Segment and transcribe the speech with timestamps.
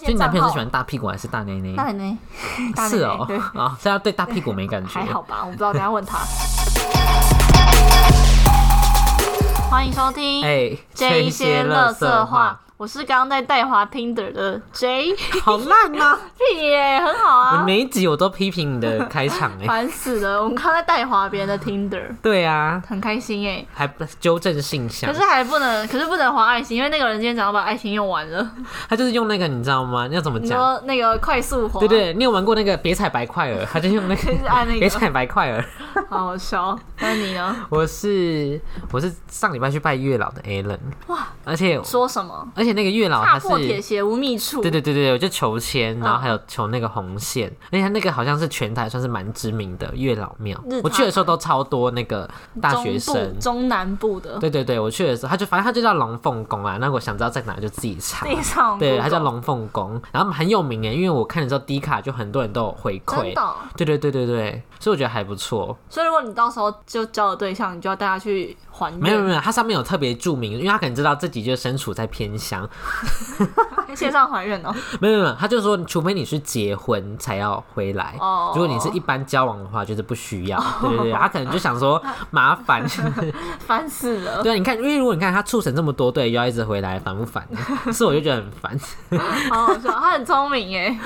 [0.00, 1.76] 所以你男朋友是喜欢大屁股还是大内内？
[1.76, 2.16] 大内内，
[2.88, 5.04] 是哦对，，啊，所以他对大屁股没感觉还。
[5.06, 6.18] 好吧，我不知道，等一下问他。
[9.70, 15.14] 欢迎收听哎，这一些乐色话话，，我是刚刚在带滑 Tinder 的 J，
[15.44, 16.18] 好烂吗！
[16.34, 19.66] 屁耶，很好我啊，每一集我都批评你的开场哎。
[19.68, 20.42] 烦死了。
[20.42, 23.62] 我们刚刚在带滑别人的 Tinder，对啊，很开心哎。
[23.74, 28.50] 还不纠正性向可是，还不能，可是不能滑爱心，因为那个人今天早上把爱心用完了。
[28.88, 30.08] 他就是用那个你知道吗？
[30.10, 30.58] 要怎么你讲？
[30.58, 33.62] 说那个快速滑，对对，你有玩过那个别踩白块儿？
[33.70, 35.62] 他就用那个就是按那个别踩白块儿。
[36.08, 36.78] 好好笑。
[36.98, 37.54] 那你呢？
[37.68, 38.58] 我是
[38.90, 40.78] 我是上礼拜去拜月老的 Alan，
[41.08, 42.48] 哇，而且说什么？
[42.54, 44.60] 而且那个月老踏他是破铁鞋无觅处。
[44.62, 50.80] 对对对对，我就求签，然后嗯还有求那个红线，而且那个好像是全台算是蛮知名的月老庙日。
[50.82, 52.28] 我去的时候都超多那个
[52.60, 53.38] 大学生。
[53.38, 56.76] 中南部的对对对，我去的时候，他就反正他就叫龙凤宫啊。
[56.80, 58.26] 那我想知道在哪就自己查。
[58.78, 63.34] 对他叫龙凤宫，然后很有名哎，因为我看的时候低卡就很多人都有回馈
[63.76, 65.76] 对对对对对，所以我觉得还不错。
[65.88, 69.00] 所以如果你到时候就交了对象，你就要带他去还愿。
[69.00, 72.59] 没有没有，他上面有特别注明，因为他可能知道自己就身处在偏乡。
[73.88, 74.74] 有 线上怀孕哦。
[75.00, 78.14] 没有没有，他就说，除非你是结婚才要回来。
[78.20, 80.58] 哦如果你是一般交往的话，就是不需要。
[80.80, 82.84] 对对对，他可能就想说 麻烦。
[83.66, 84.42] 烦死了。
[84.42, 87.46] 对啊，你看，因为如果你看他促成这么多对，又要一直回来，烦不烦？
[87.92, 88.78] 是我就觉得很烦。
[89.50, 90.98] 好好笑，他很聪明耶。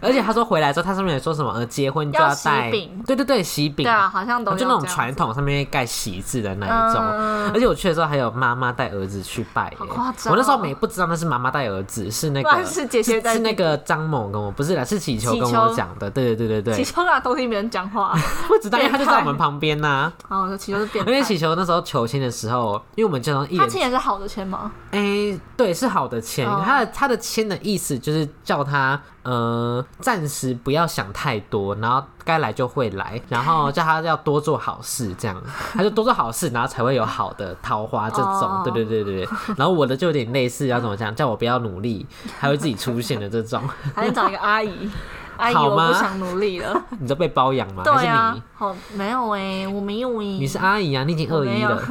[0.00, 3.84] 而且他说回来之后，他上面也说什么呃，结婚就要带，饼对对对，喜饼。
[3.84, 18.16] 对啊，好像都就那种传统上面盖喜字的那一种，嗯而且我去的时候还有妈妈带儿子去拜夸张哦我那时候没不知道那是妈妈带儿子，是那个是姐姐带是那个张某跟我不是啦，是祈求跟我讲的，对对对对对，祈求干嘛偷听别人讲话？
[18.48, 21.22] 不知道，因为他就在我们旁边呐、然后我说祈求是变态因为。
[21.22, 24.72] 祈求那时候求签的时候，因为我们经常一他人签也是好的签吗？
[24.90, 26.48] 哎、对，是好的签。
[26.48, 35.40] 哦他的他的签的意思就是叫他呃暂时不要想太多，然后该来就会来，然后叫他要多做好事，这样
[35.74, 38.24] 他就多做好事，然后才会有好的桃花这种。
[38.24, 39.28] 哦对对对对对。
[39.56, 41.14] 然后我的就有点类似，要怎么讲？
[41.14, 42.06] 叫我不要努力，
[42.38, 43.62] 还会自己出现的这种。
[43.94, 44.90] 还是找一个阿姨？
[45.36, 46.82] 阿姨， 我不想努力了。
[46.98, 47.82] 你都被包养吗？
[47.84, 50.24] 对还是啊你？，好没有哎，我没有哎。
[50.24, 51.82] 你是阿姨啊，你已经二一了，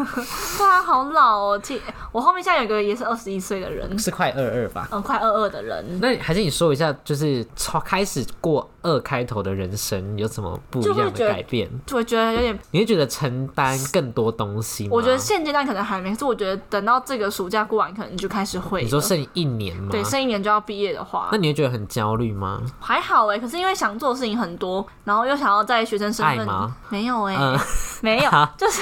[0.56, 1.60] 对啊， 好老哦。
[1.64, 1.82] 其
[2.12, 4.88] 我后面现在有个也是二十一岁的人，是快二二吧？
[4.92, 11.68] 嗯，快二二的人，那还是你说一下，就是从开始过二开头的人生有什么不一样的改变？
[11.88, 12.60] 就会觉得有点。
[12.70, 14.90] 你会觉得承担更多东西吗？
[14.92, 18.84] 我觉得现阶段可能还没，可是我觉得等到这个暑假过完，可能就开始会。
[18.84, 19.88] 你说剩一年吗？
[19.90, 22.62] 对，剩一年就要毕业的话那，你会觉得很焦虑吗？
[22.80, 23.40] 还好哎。
[23.40, 26.76] 可是因为想做的事情很多，然后又想要在学生身份爱吗？
[26.90, 27.58] 没有哎、嗯，
[28.02, 28.82] 没有，就是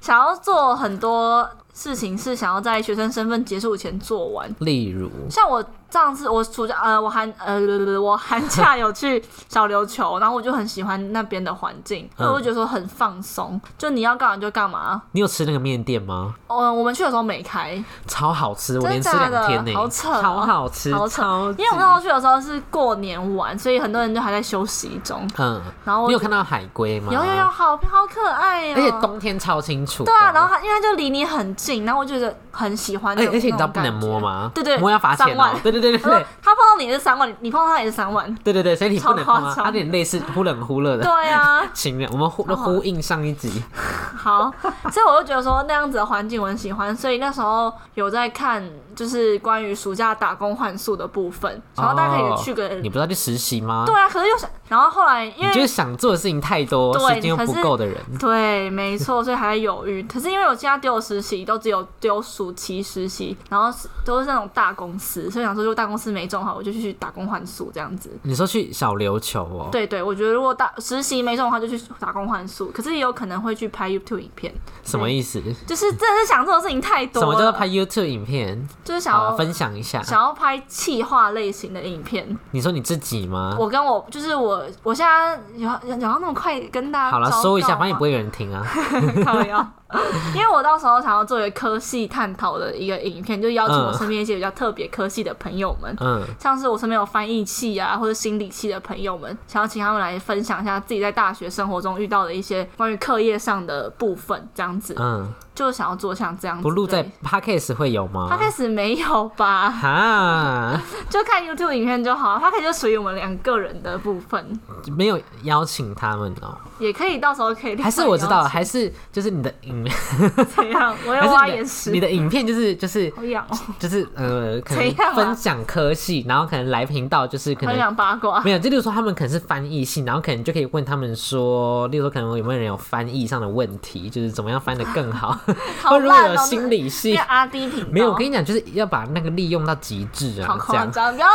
[0.00, 4.54] 想要做很多事情，是想要在学生身份结束前做完。
[4.60, 5.64] 例如，像我
[5.94, 7.60] 上次我暑假呃我寒呃
[8.00, 15.00] 我寒假有去小琉球，然后我就很喜欢那边的环境，我就觉得说很放松，就你要干嘛就干嘛。
[15.12, 16.34] 你有吃那个面店吗？
[16.48, 25.24] 哦，我们去的时候没开，超好吃，我连吃两天呢，好扯哦超好吃，好扯超因为我那时候去的时候是过年晚，所以很多人就还在休息中。
[25.38, 27.12] 嗯，然后你有看到海龟吗？
[27.12, 30.02] 有有有，，好好可爱哦、而且冬天超清楚。
[30.02, 34.50] 对啊，然后它因为它就离你很近，然后我觉得很喜欢那而且你知道不能摸吗？
[34.52, 35.36] 对对摸要罚钱。
[35.62, 38.32] 对对对对对他碰到你是三万，你碰到他也是三万。
[38.44, 42.08] 对对对，所以你不能碰啊，超夸张它有点类似忽冷忽热的对啊， 情人。
[42.12, 43.62] 我们呼好好呼应上一集，
[44.16, 44.52] 好，
[44.90, 48.62] 所以我就觉得说那样子的环境我很喜欢，所以那时候有在看
[48.94, 52.68] 就是关于暑假打工换宿的部分，然后大家可以去个。
[52.82, 53.84] 你不是要去实习吗？
[53.86, 57.96] 对啊，可是又想，然后后来因你就是想做的事情太多，对时间又不够的人。
[58.18, 60.02] 对，没错，所以还在犹豫。
[60.04, 68.10] 可是因为我现在丢的实习都只有丢暑期实习，然后都是那种大公司，所以想说如果大公司没中好，我就去打工换宿这样子。
[68.22, 72.70] 你说去小琉球哦？，对对，我觉得如果大实习没中的话，就去打工换宿。
[72.72, 75.42] 可是也有可能会去拍 YouTube 影片，什么意思？
[75.66, 77.26] 就是真的是想做的事情太多了。
[77.26, 78.66] 什么叫做拍 YouTube 影片？
[78.84, 80.02] 就是想要啊分享一下。
[80.02, 82.36] 想要拍气化类型的影片。
[82.50, 83.56] 你说你自己吗？
[83.58, 88.62] 我跟我就是我，我现在有有有要那么快跟大家好了，昭说一下，反正也不会有人听啊。
[89.24, 89.66] 靠腰
[90.34, 104.94] 因为我到时候想要做一个科系探讨的一个影片，就邀请我嗯身边一些比较特别科系的朋友们，嗯，像是我身边有翻译系啊或者心理系的朋友们，想要请他们来分享一下自己在大学生活中遇到的一些关于课业上的部分，这样子。
[104.98, 106.62] 嗯，就想要做像这样子。
[106.62, 109.70] 不录在 podcast 会有吗？podcast 没有吧？
[109.70, 114.60] 哈， 就看 YouTube 影片就好，他可以就属于我们两个人的部分，
[114.96, 117.80] 没有邀请他们哦、也可以到时候可以。
[117.80, 119.83] 还是我知道，还是就是你的影，
[120.56, 120.94] 怎样？
[121.06, 121.90] 我要挖眼屎。
[121.90, 128.40] 你，的影片就是就是好痒哦，就是呃，可能分享科系，然后可能来频道就是可很能想八卦。
[128.42, 135.38] 没有，就例如说他们可能是翻译系，然后可能就可以问他们说，例如说可能有没有人有翻译上的问题，就是怎么样翻的更好，
[135.82, 137.12] 好或如果有心理系。
[137.12, 137.52] 变，阿道
[137.90, 140.84] 没有，我跟你讲，就是要把那个利用到极致好啊，这样。
[140.84, 141.28] 夸张，不要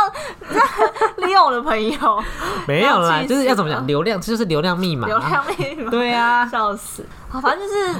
[1.26, 2.22] 利用我的朋友。
[2.66, 7.04] 没有啦，就是要怎么讲，流量，这就是流量密码，流量密码，对啊，笑死。
[7.30, 7.92] 好，反正就是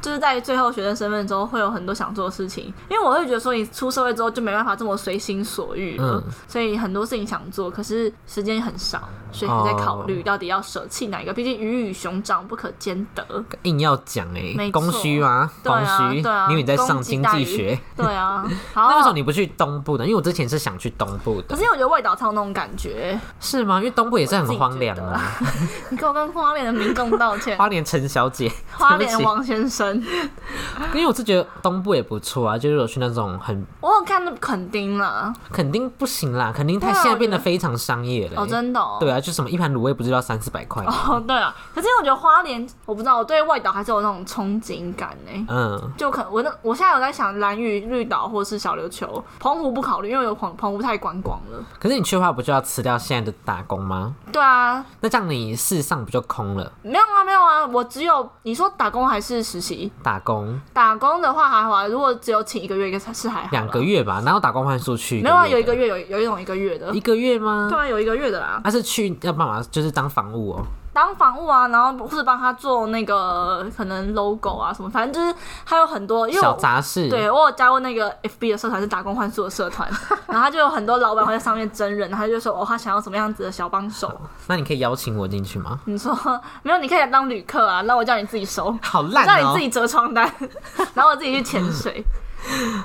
[0.00, 2.72] 就是在最后学生身份之后，会有很多想做的事情。
[2.88, 11.32] 因为我会觉得说，你出社会之后就没办法这么随心所欲了，嗯所以很多事情想做，可是时间很少，所以还在考虑到底要舍弃哪一个。
[11.32, 13.24] 毕竟鱼与熊掌不可兼得。
[13.62, 15.50] 硬要讲哎、供需吗？
[15.62, 18.44] 对供需，啊对啊因为你在上经济学，对啊，
[18.74, 18.88] 好。
[18.88, 20.04] 那为什么你不去东部呢？
[20.04, 23.78] 因为我之前是想去东部的可是，因为我觉得味道超那种感觉，是吗？
[23.78, 25.20] 因为东部也是很荒凉啊。
[25.90, 27.56] 你给我跟花莲的民众道歉。
[27.56, 29.89] 花莲陈小姐，花莲王先生，
[30.94, 40.84] 因为我是觉得东部也不错啊，就是我去那种很我有看那垦丁了，肯定不行啦，肯定它对啊现在变得得非常商业了、哦，真的、哦，对啊，就什么一盘卤味不是要三四百块？
[40.84, 45.46] 哦，对啊，可是我觉得花莲，我不知道，我对外岛还是有那种憧憬感呢。
[45.48, 51.64] 嗯，就可我那我现在有在想蓝屿、绿岛或是小琉球，澎湖不考虑，因为有澎澎湖太观光了。
[51.78, 54.14] 可是你去的话，不就要辞掉现在的打工吗？
[54.32, 56.72] 对啊，那这样你事上不就空了？
[56.82, 59.79] 没有啊，没有啊，我只有你说打工还是实习？
[60.02, 65.20] 打工打工的话还好啊，如果只有请一个月，应该是还好啦两个，月吧，哪有打工换宿去？
[65.22, 67.68] 没有啊，有一个月月有有一种一个月的的，一，个月吗？
[67.70, 68.60] 对啊，有一个月的啦。
[68.64, 69.62] 他是去要干嘛？
[69.70, 70.66] 就是当房务哦、
[71.00, 77.08] 当房务啊，然后或是帮他做那个可能 logo 啊什么，反正就是还有很多，因为小我杂事。
[77.08, 79.88] 对我有加过那个 FB 的社团是打工换宿的社团，
[80.28, 85.80] 然后他就有很多老板会在上面真人，然后他就说哦他想要什么样子的小帮手， 那你可以邀请我进去吗？
[85.86, 86.14] 你说
[86.62, 90.30] 没有你可以来当旅客啊，那我叫你自己收，好烂哦、让你自己折床单，
[90.92, 92.04] 然后我自己去潜水。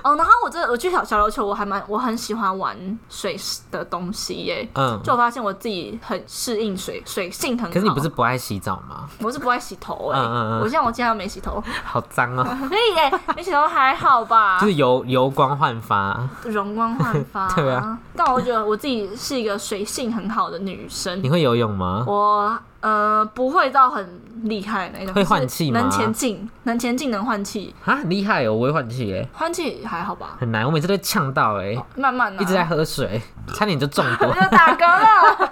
[0.03, 2.75] 哦，然后我这我去小小琉球，我还蛮我很喜欢玩
[3.09, 3.37] 水
[3.71, 4.67] 的东西耶。
[4.73, 7.73] 嗯，就我发现我自己很适应水，水性很好。
[7.73, 9.07] 可是你不是不爱洗澡吗？
[9.21, 14.59] 我是不爱洗头哎、嗯嗯嗯我像我今天还没洗头， 好脏哦、 可以哎、没洗头还好吧？
[14.61, 16.27] 就是油油光焕发。
[16.43, 17.47] 容光焕发。
[17.53, 22.03] 对啊，但我觉得我自己是一个水性很好的女生你，会游泳吗？
[22.07, 28.53] 我呃不会到很厉害的那种，会换气吗能前进，能前进，能换气，啊，很厉害哦！
[28.53, 32.63] 我会换气耶，换气还好吧，很难，我每次都会呛到哎，慢慢的、一直在。
[32.65, 33.21] 喝水，
[33.53, 35.51] 差点就中毒 我，就打嗝了，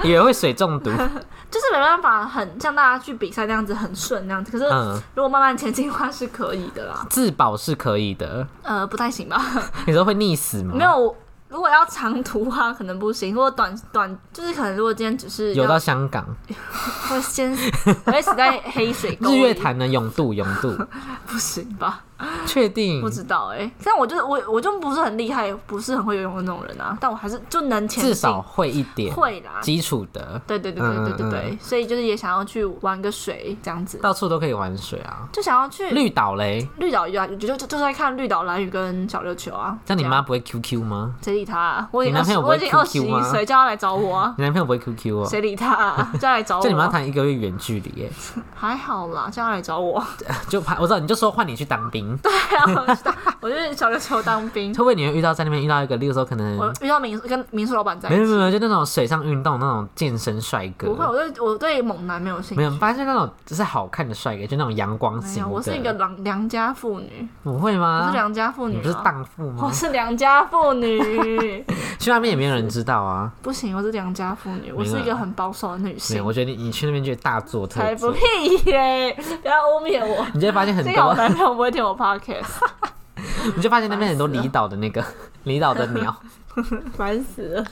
[0.02, 0.90] 以为会水中毒。
[1.48, 4.50] 就是没办法很像大家去比赛那样子很顺那样子。
[4.50, 9.40] 可是嗯，如果慢慢前进的话是可以的啦，自保是可以的，呃，不太行吧？
[9.86, 10.74] 你说会溺死吗？
[10.74, 11.14] 没有，
[11.48, 16.24] 如果要长途的话可能不行，如果短短就是可能如果今天只是游到香港，
[17.08, 17.52] 会先
[18.06, 19.86] 我会死在黑水沟，日月潭的？
[19.86, 20.76] 永渡，永渡，
[21.26, 22.02] 不行吧？
[22.46, 23.10] 确定不？
[23.16, 29.52] 知道哎、但我就我我就不是很厉害，不是很会游泳的那种人啊，但我还是就能前，至少会一点，会啦。
[29.62, 35.26] 基础的，对对对对对对对，嗯所以就是也想要去玩个水这样子，到处都可以玩水啊。
[35.32, 39.76] 就想要去绿岛嘞，绿岛就就就就在看绿岛蓝雨跟小琉球啊。
[39.86, 41.14] 那你妈不会 QQ 吗？
[41.22, 41.88] 谁理他、啊？
[41.90, 44.34] 我已经你男朋友不会我已经二十 QQ 一吗岁，叫他来找我啊。
[44.36, 45.26] 你男朋友不会 QQ 哦？
[45.26, 46.12] 谁理他、啊？
[46.20, 46.62] 叫他来找我。
[46.62, 48.12] 就你妈谈一个月远距离耶，
[48.54, 50.04] 还好啦，叫他来找我。
[50.48, 52.96] 就怕我知道，你就说换你去当兵，对啊，
[53.40, 58.18] 我就小的时候当兵会，不会你会遇到在那边遇到一个，例如说可能我遇到民跟民宿老板在一起。
[58.18, 62.56] 没有没有，就那种水上运动那种健身帅哥，不会，我对我对猛男没有兴趣。
[62.56, 65.48] 没有发现那种只是好看的帅哥，就那种阳光没有，型的。
[65.48, 68.12] 我是一个良良家妇女，不会吗我吗是？
[68.12, 69.64] 良家妇女、不是荡妇吗？
[69.66, 71.64] 我是良家妇女，
[71.98, 73.30] 去那边也没有人知道啊。
[73.42, 76.24] 不行，我是良家妇女，我是一个很保守的女没性，。
[76.24, 79.16] 我觉得你你去那边就大做特做，才不屁耶！
[79.42, 80.26] 不要污蔑我。
[80.34, 81.94] 你就会发现很幸好我多，男朋友不会听我
[82.26, 82.58] podcast，
[83.56, 85.04] 你就发现那边很多离岛的那个
[85.44, 86.14] 离岛的鸟，
[86.96, 87.64] 烦死了。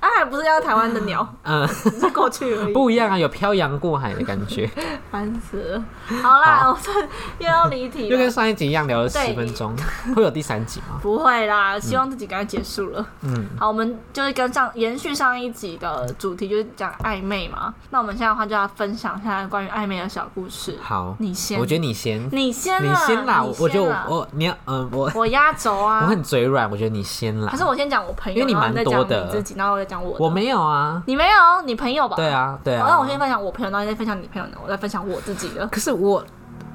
[0.00, 4.70] 啊，还不是要台湾的鸟， 嗯，只是过去而已，不一样啊，有漂洋过海的感觉，
[5.10, 5.84] 烦死了。
[6.22, 6.92] 好啦，好我这
[7.38, 8.34] 又要离题就跟。
[8.34, 9.72] 上一集一样聊了十对分钟，
[10.16, 10.98] 会有第三集吗？
[11.00, 13.06] 不会啦，希望自己赶快结束了。
[13.20, 17.72] 嗯，好，我们就是跟上延续上一集的主题，就是讲暧昧嘛。
[17.90, 20.76] 那我们现在的话就要分享一下关于暧昧的小故事。
[20.82, 26.00] 好，你先，我觉得你先，你先你，先啦，我我觉得啦我我你要嗯我我压轴啊。
[26.02, 27.56] 我很嘴软，我觉得你先啦可。
[27.56, 30.24] 是我先讲我朋友，因为你蛮多的你自己，然后我在讲我的。
[30.24, 32.16] 我没有啊，你没有，你朋友吧？
[32.16, 32.28] 对。
[32.30, 32.86] 啊对啊。
[32.88, 35.66] 那我先分享我朋友，然后你再分享你朋友的，我再分享我自己的。
[35.66, 36.24] 可是我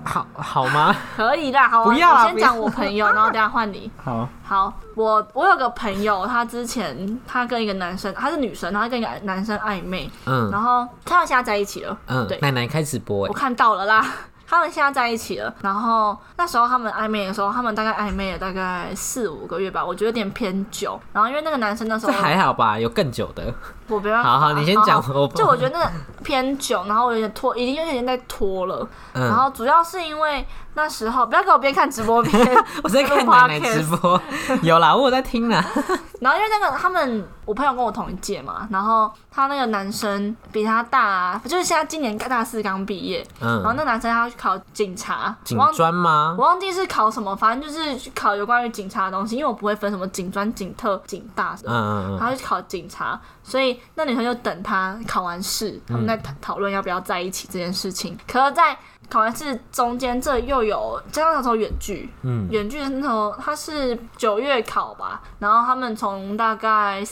[0.03, 0.96] 好好吗？
[1.18, 3.91] 可以啦，好啊，不要啦不要我先讲我朋友，然后等下换你。
[4.03, 14.06] 好，好，我我有个朋友，他之前他跟一个男生，他是女生，然后他跟一个男生暧昧，嗯然后他们现在在一起了，嗯对，奶奶开直播哎，我看到了啦。
[14.50, 21.00] 他们现在在一起了，然后那时候他们暧昧的时候，他们大概暧昧了大概四五个月吧，我觉得有点偏久。
[21.13, 22.79] 然后因为那个男生那时候还好吧？
[22.79, 23.53] 有更久的。
[23.89, 25.03] 我不要，好好，你先讲。
[25.13, 25.91] 我就我觉得那个
[26.24, 28.88] 偏久，然后我有点拖，已经有点在拖了。
[29.13, 34.22] 然嗯，后主要是因为那时候不要给我边看直播边 我在看奶奶直播，
[34.62, 35.63] 有啦，我有在听啦。
[36.22, 46.43] 然后因为那个他们，我朋友跟我同一届嘛，然后他那个男生比他大，就是现在今年大四刚毕业，然后嗯，那男生他要去考警察，警专吗我？
[46.43, 51.72] 忘记是考什么，反正就是去考有关于警察的东西，因为我不会分什么警专、警特、警大什么。
[51.72, 53.19] 嗯嗯他去考警察，
[53.50, 58.15] 所以那女生就等他考完试，他们在讨讨论要不要在一起这件事情。
[58.32, 58.77] 可是，在
[59.10, 62.48] 考完试中间，这又有加上那时候远距，嗯。
[62.51, 67.03] 远距的那时候他是九月考吧，然后他们从大概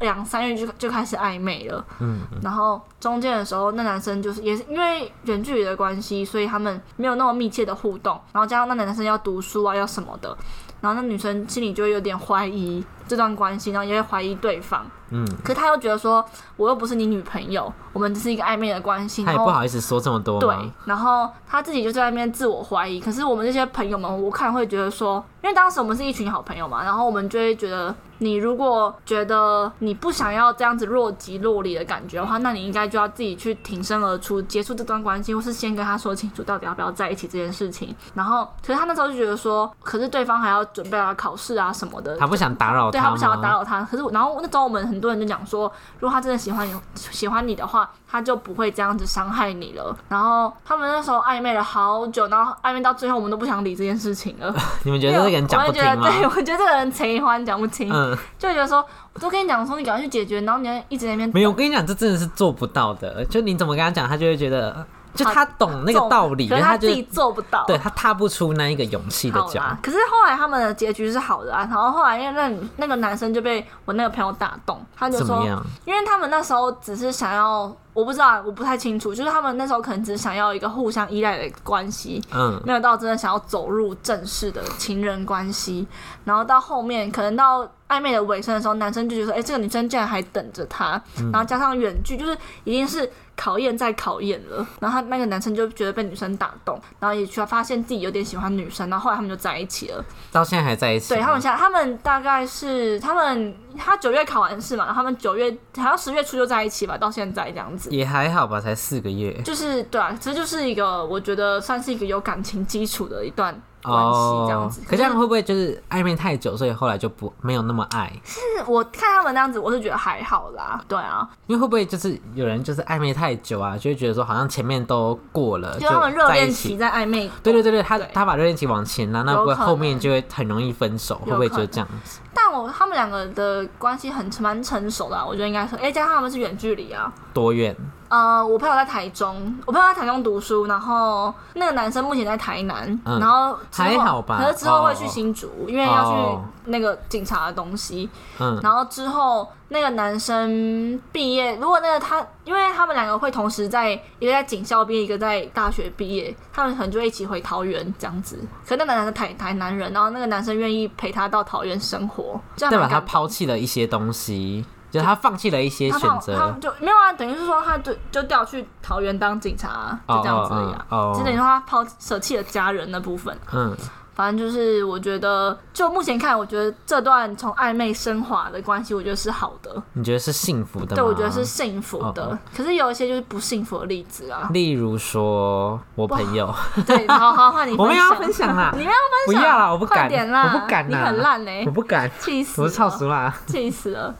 [0.00, 10.36] 两三月就就开始暧昧了，嗯然后中间的时候，那男生就是也是因为远距离的关系，所以他们没有那么密切的互动，然后加上那男生要读书啊，要什么的，
[10.80, 16.24] 然后那女生心里就有点怀疑这段关系，然后也会怀疑对方，嗯，可是他又觉得说，
[16.56, 23.00] 我又不是你女朋友，我们只是一个暧昧的关系，他也不好意思说这么多对？，然后他自己就在那边自我怀疑。
[23.00, 37.94] 可是我们这些朋友们，我看会觉得说，因为当时我们是一群好朋友嘛，然后我们就会觉得，你如果觉得你不想要这样子若即若离的感觉的话，那你应该就要自己去挺身而出，结束这段关系，或是先跟他说清楚到底要不要在一起这件事情。
[38.14, 42.90] 然后，可是他那时候就觉得说，可是对方还要准备啊考试啊什么的，他不想打扰？
[42.90, 49.96] 对他不想要打扰他，可是然后那时候我们很多人就讲说，如果他真的喜欢你喜欢你的话，他就不会这样子伤害你了。
[50.08, 54.54] 然后他们那时候暧昧了好久，然后暧昧到最后，我们都不想理这件事情了。
[54.84, 56.02] 你们觉得这个人讲不我就觉得？
[56.02, 63.24] 对我觉得这个人贼欢讲不清，嗯， 就觉得说，我都跟你讲说，你赶快去解决，然后你还一直在那边没有，我跟你讲，这真的是做不到的。
[63.26, 67.64] 就你怎么跟他讲，他就会觉得，就他懂那个道理，可是他自己做不到。
[67.66, 69.62] 对他踏不出那一个勇气的脚。
[69.82, 71.66] 可是后来他们的结局是好的啊。
[71.70, 75.44] 然后后来因为那那个男生就被我那个朋友打动，他就说？
[75.84, 85.86] 因为他们那时候只是想要，我不知道，我不太清楚，就是他们那时候可能只是想要一个互相依赖的关系，嗯，没有到真的想要走入正式的情人关系。
[86.24, 91.00] 然后到后面，可能到暧昧的尾声的时候，男生就觉得说，哎、这个女生竟然还等着他，
[91.32, 94.66] 然后加上远距，就是已经是考验再考验了。
[94.80, 100.02] 然后他那个男生就觉得被女生打动，然后也去发现自己有点喜欢女生，然后后来他们就在一起了。
[100.30, 101.08] 到现在还在一起。
[101.10, 107.90] 对他们现在，他们大概是他们他九月考完试嘛，然后他们九月好像十月初就在一起吧，到现在这样子。
[107.90, 109.32] 也还好吧，才四个月。
[109.42, 114.80] 就是对啊，这就是一个我觉得算是一个有感情基础的一段关系这样子。
[114.80, 118.12] 哦可这样会不会就是暧昧太久，所以后来就不没有那么爱？
[118.24, 120.82] 是我看他们那样子，我是觉得还好啦。
[120.86, 126.76] 对啊，因为会不会就是有人就是暧昧太久啊，就会觉得说好像前面都过了，就他们热恋期。
[126.76, 127.30] 在暧昧。
[127.42, 131.14] 对对对对，他对他把热恋期往前拉，那不会后面就会很容易分手？
[131.24, 132.20] 会不会就这样子？
[132.34, 137.12] 但我他们两个的关系很蛮成熟的、啊，我觉得应该是，哎、加上他们是远距离啊。
[137.32, 137.76] 多远？
[138.12, 148.10] 呃，我朋友在台中，我朋友在台中读书，然后那个男生目前在台南，嗯然后之后还好吧可是之后会哦去新竹，因为要哦去那个警察的东西。
[148.38, 158.38] 嗯，然后之后那个男生毕业，如果那个他，因为他们两个会同时在一个在警校毕业，一个在大学毕业，他们可能就会一起回桃园这样子。
[158.68, 164.62] 可那男生台台南人，然后那个男生愿意陪他到桃园生活，这样代表他蛮感动抛弃了一些东西，
[164.92, 166.50] 就是他放弃了一些选择他。
[166.60, 170.86] 就没有啊，等于是说他就就调去桃园当警察，就这样子而已啊。
[170.90, 173.36] 哦哦哦只等于说他抛舍弃了家人那部分。
[173.52, 173.74] 嗯，
[174.14, 179.82] 反正就是我觉得，就目前看，我觉得这段从暧昧升华的关系，我觉得是好的。
[179.94, 180.96] 你觉得是幸福的吗？
[180.96, 182.38] 对，我觉得是幸福的。
[182.56, 184.48] 可是有一些就是不幸福的例子啊。
[184.52, 186.54] 例如说，我朋友，
[186.86, 188.92] 对，好好换你 我们要分享分享啦， 你们要
[189.26, 194.14] 分享，不要啦，我不敢，啦，我不敢你，很烂嘞、我不敢，气死我是超俗，啦，气死了，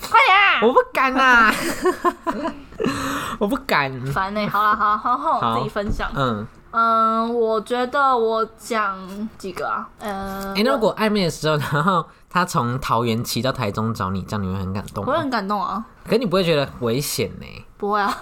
[0.00, 0.60] 快点啊！
[0.62, 1.52] 我不敢啦，
[3.38, 3.88] 我不敢。
[4.06, 6.10] 烦呢、好了，好好，好好自己分享。
[6.14, 8.96] 嗯，嗯，我觉得我讲
[9.38, 15.10] 几个啊，呃，哎、那如果暧昧的时候，然后他从桃园骑到台中找你，这样你会很感动吗？
[15.12, 17.46] 我会很感动啊，可你不会觉得危险呢？
[17.78, 18.14] 不会啊，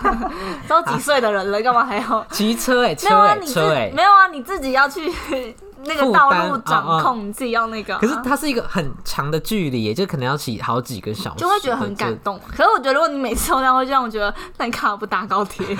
[0.68, 2.24] 都几岁的人了，干嘛还要？
[2.30, 5.10] 骑车哎、没有啊，车哎、你自车哎、没有啊，你自己要去
[5.84, 12.40] 那个道路掌控，你自己要那个啊、可是它是一个很长的距离耶，就可能要骑好几个小时，就会觉得很感动。
[12.56, 15.76] 可是我觉得，如果你每次都那样，会让我觉得，那你干嘛不搭高铁？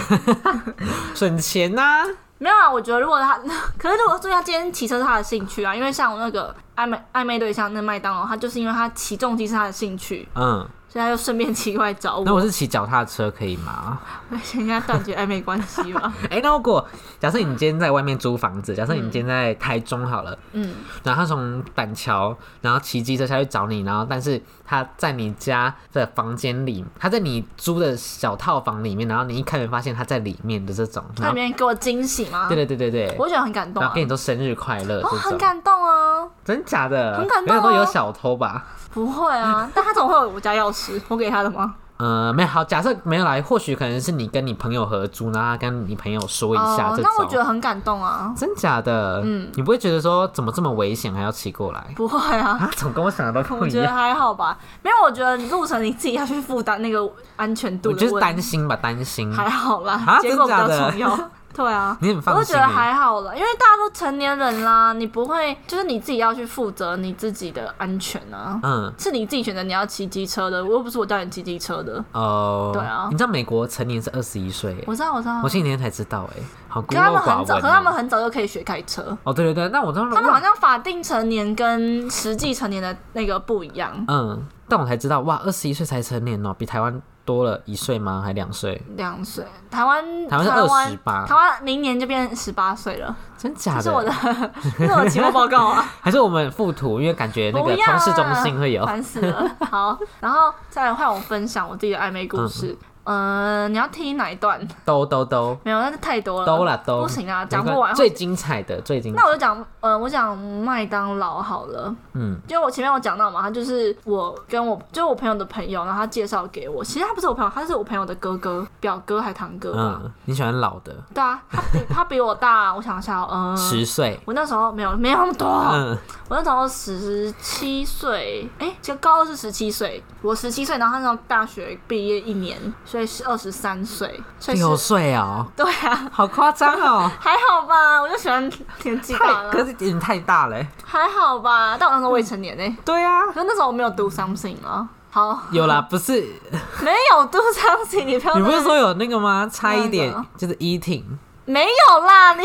[1.14, 2.04] 省钱呐、
[2.38, 3.38] 没有啊，我觉得如果他，
[3.78, 12.42] 可是如果说他今天骑车是他的兴趣啊，因为像我那个暧昧暧昧对象那麦当劳，他就是因为他骑重机是他的兴趣，嗯，所以他就顺便骑过来找我那我我。
[12.42, 14.00] 是骑脚踏车可以吗？
[14.42, 16.12] 先跟他断绝暧昧关系吧。
[16.28, 16.84] 哎、那如果
[17.20, 32.46] 假设你今天在外面租房子，假设你今天在台中好了，嗯，然后他从板桥，然后骑机车下去找你，然后但是他在你家的房间里，他在你租的小套房里面，然后你一开门发现他在里面的这种，他里然后面给我惊喜吗？
[32.46, 36.24] 对对对对对，我觉得很感动啊然后跟，你说生日快乐哦，很感动啊。
[36.44, 37.18] 真假的？
[37.18, 38.64] 很感动啊没有说有小偷吧？
[38.94, 41.02] 不会啊，但他怎么会有我家钥匙？
[41.08, 41.74] 我给他的吗？
[42.00, 47.04] 呃，没有好，假设没有来，或许可能是你跟你朋友合租，然后跟你朋友说一下哦这，种。
[47.04, 48.32] 那我觉得很感动啊。
[48.36, 52.70] 真假的，嗯你不会觉得说怎么这么危险还要骑过来不会啊，啊？
[52.74, 53.94] 怎么跟我想的都不我觉得一样？
[53.94, 54.56] 还好吧。
[54.82, 59.30] 没有，我觉得路程你自己要去负担那个安全度我就是担心吧，担心。
[59.32, 61.30] 还好啦啊，结果比较重要。
[61.54, 68.58] 对啊，你很我就放心欸、觉得还好了，因为大家都成年人啦，你不会就是你自己要去负责你自己的安全啊。
[68.62, 72.02] 嗯是你自己选择你要骑机车的，我又不是我叫你骑机车的。
[72.12, 75.40] 哦，对啊你知道美国成年是二十一岁欸，我知道，我知道。
[75.42, 77.96] 我前几天才知道，哎，好孤可他陋们很早，可他们哦。
[77.96, 79.16] 很早就可以学开车。
[79.24, 88.20] 哦，对对对，那我知道，他们好像法定成年跟实际成年的那个不一样，嗯，但我才知道，哇，二十一岁才成年哦，比台湾多了一岁吗？
[88.24, 88.82] 还两岁？
[88.96, 89.44] 两岁。
[89.70, 93.14] 台湾台湾是二十八台湾明年就变十八岁了。
[93.38, 95.88] 真假这是我的的？，这是我的期末报告啊。
[96.02, 97.00] 还是我们附图？
[97.00, 98.84] 因为感觉那个不要啊同事中心会有。
[98.84, 99.48] 烦死了。
[99.70, 102.76] 好，然后再来换我分享我自己的暧昧故事。
[102.80, 104.60] 嗯、你要听哪一段？
[104.84, 106.46] 都都都没有，那是太多了。
[106.46, 107.94] 都啦都，不行啊，讲不完。
[107.94, 109.28] 最精彩的，最精彩那。
[109.28, 111.94] 我就讲，呃，我讲麦当劳好了。
[112.12, 116.84] 嗯，就我前面有讲到嘛，他就是我跟我，就是我朋友的朋友，然后他介绍给我。
[116.84, 120.00] 其实他不是我朋友，他是我朋友的哥哥、表哥还堂哥吧？
[120.04, 124.18] 嗯，你喜欢老的，对啊，他比他比我大，我想一下哦，嗯、十岁。
[124.24, 125.96] 我那时候没有没有那么多，嗯，
[126.28, 132.58] 我那时候十七岁，哎，就高二是十七岁，我十七岁，然后他那时候大学毕业一年，
[132.90, 137.08] 所以是二十三岁，所以六，岁哦，对啊，好夸张哦。
[137.20, 138.50] 还好吧，我就喜欢
[138.82, 140.68] 年纪大，了可，是有点太大了欸。
[140.84, 146.20] 还好吧，但我那时候未成年呢、对啊，可是那时候我没有 do something 啊，好，有啦，不是。
[146.82, 149.48] 没有 do something，你不要你不是在说有那个吗？
[149.48, 151.04] 差一点就是 eating，
[151.44, 152.42] 没有啦，你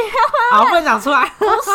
[0.52, 1.28] 好，不能讲出来。
[1.40, 1.72] 不是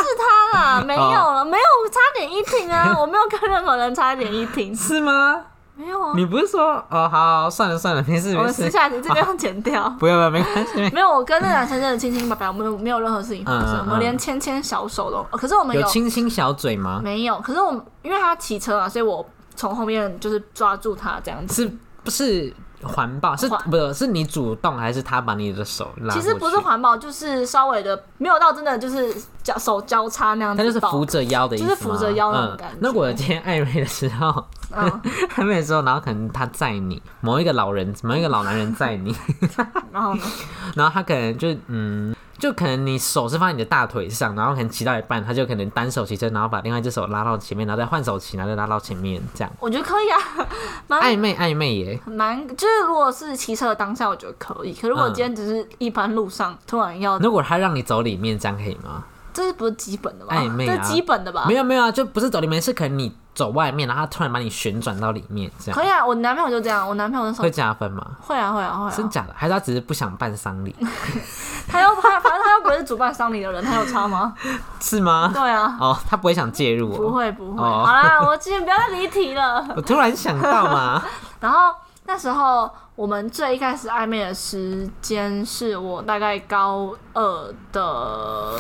[0.53, 1.01] 他啦， 没有
[1.33, 5.43] 了，没有差点一停啊，我没有跟任何人差一点一停，是吗？
[5.81, 9.89] 没有啊，你不是说哦，好，好算了算了，没事没事，我们私下你这边要剪掉。
[9.99, 10.81] 不 要不要，没关系。
[10.95, 17.01] 没有，我跟那男生真的亲亲白白，我们没有任何事情发生，嗯嗯我们连牵牵小手都，哦可是我们有有亲亲小嘴吗？
[17.03, 17.39] 没有？
[17.41, 19.25] 可是我们因为他骑车啊，所以我
[19.57, 21.55] 从后面就是抓住他这样子。
[21.63, 21.73] 是
[22.05, 23.37] 不是环抱？
[23.37, 26.15] 是不是是你主动还是他把你的手拉？
[26.15, 32.77] 其实不是，环保，就是稍微的没有到真的就是交手交叉那样子，他就是扶着腰的意思吗，就是扶着腰那种嗯感觉。
[32.81, 34.89] 那我今天暧昧的时候，嗯，
[35.37, 39.15] 暧昧的时候，然后可能他载你，某一个老人，某一个老男人载你，
[39.93, 40.23] 然后呢，
[40.75, 50.19] 然后他可能就嗯，就可能你手是放在你的大腿上，然后可能骑到一半，他就可能单手骑车，然后把另外一只手拉到前面，然后再换手骑，然后再拉到前面，这样我觉得可以啊，
[50.89, 52.01] 蛮暧昧暧昧耶。
[52.07, 54.73] 蛮就是如果是骑车的当下，我觉得可以。
[54.73, 59.05] 可如果嗯今天只是一般路上突然要，如果他让你走里面，这样可以吗？
[59.33, 60.35] 这是不是基本的吧？
[60.37, 61.45] 暧昧啊这是基本的吧？
[61.47, 68.05] 没有没有啊，就不是走里面，是可能你走外面，然后他突然把你旋转到里面，这样可以啊，我男朋友就这样，我男朋友那时候会加分吗？
[68.21, 69.35] 会啊会啊会啊，真假的？
[69.37, 70.75] 还是他只是不想办丧礼？
[71.69, 74.35] 他又他反正他又不是主办丧礼的人，他有差吗？
[74.81, 75.31] 是吗？
[75.33, 77.11] 对啊，哦，他不会想介入不哦。
[77.13, 77.63] 会不会。
[77.63, 79.65] 哦好啦，我今天不要再离题了。
[79.77, 81.01] 我突然想到嘛，
[81.41, 81.73] 然后
[82.07, 88.57] 那时候我们最一开始暧昧的时间是我大概高二的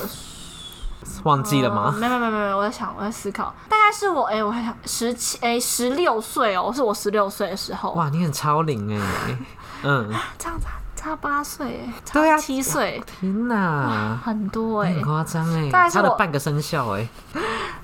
[1.24, 1.92] 忘记了吗？
[1.94, 1.98] 呃？
[1.98, 9.36] 没有没有没有没有，我在想，我在思考，大概是我哎、我还想十七哎十六岁哦，是我十六岁的时候，哇，你很超龄哎，
[9.82, 17.08] 嗯，这样差差八岁差七岁，天哪，很多哎、你很夸张哎，大概是我差了半个生肖哎，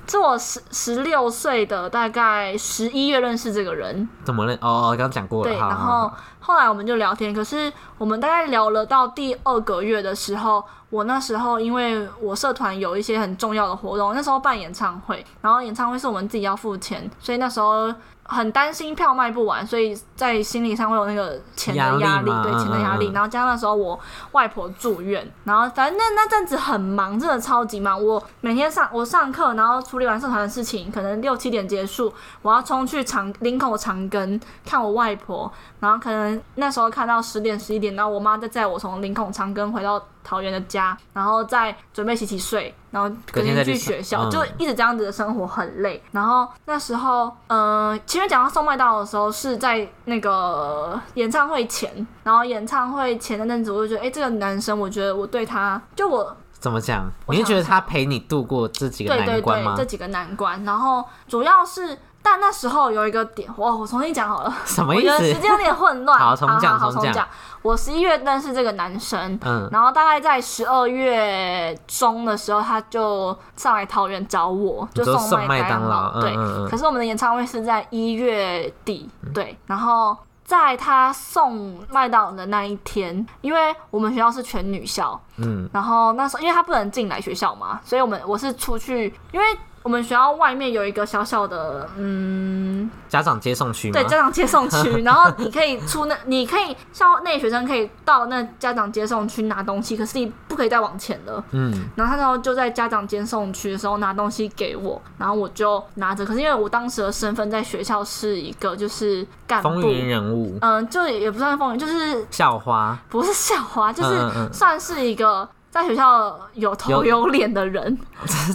[0.07, 4.57] 是我十十六岁的大概十一月认识这个人，怎么认？
[4.61, 17.93] 哦，刚刚讲过了，对，然后后来我们就聊天，可是我们大概聊了到第二个月的时候，我那时候因为我社团有一些很重要的活动，那时候办演唱会，然后演唱会是我们自己要付钱，所以那时候
[18.27, 23.11] 很担心票卖不完，所以在心理上会有那个钱的压力，压力对嗯钱的压力。
[23.13, 23.99] 然后加上那时候我
[24.33, 28.03] 外婆住院，然后反正那那阵子很忙，真的超级忙。
[28.03, 46.03] 我每天上我上课，然后处理完社团的事情，可能六七点结束，我要冲去长林口长庚看我外婆，然后可能那时候看到十点十一点，然后我妈再载我从林口长庚回到桃园的家，然后再准备洗洗睡，然后隔天去学校，嗯就一直这样子的生活很累。
[46.11, 57.09] 然后那时候，嗯，前面讲到送麦当劳的时候是在那个演唱会前，然后演唱会前的那阵子，我就觉得，哎、这个男生，我觉得我对他，就我怎么讲？
[57.25, 59.75] 我想你是觉得他陪你度过这几个难关吗？
[59.75, 61.97] 对这几个难关，然后主要是。
[62.29, 63.73] 但那时候有一个点，哇！
[63.73, 65.39] 我重新讲好了， 什么意我觉得时？
[65.39, 66.19] 间有点混乱。
[66.19, 67.25] 好重讲重讲好重讲。
[67.61, 76.21] 我十一月认识这个男生，嗯，然后大概在十二月中的时候，他就上来桃园找我，就送麦麦当劳劳。
[76.21, 76.35] 对，
[76.69, 80.17] 可是我们的演唱会是在一月底，对，然后。
[80.47, 89.45] 在他送麦当劳的那一天，因为我们学校是全女校，嗯，然后那时候因为他不能进来学校嘛，所以我们我是出去，因为
[89.87, 93.89] 我们学校外面有一个小小的嗯家长接送区？
[93.89, 101.41] 对，家长接送区， 然后你可以出那，你可以校内学生可以到那家长接送区拿东西，可是你不可以再往前了。
[101.51, 115.47] 嗯，然后他那时候就在家长接送区的时候拿东西给我，然后我就拿着，可是因为我当时的身份在学校是一个就是干部风，云人物，嗯，就也不算风云，就是校花，不是校花，就是算是一个。
[115.69, 117.03] 在学校有头有。
[117.05, 117.83] 有脸的人，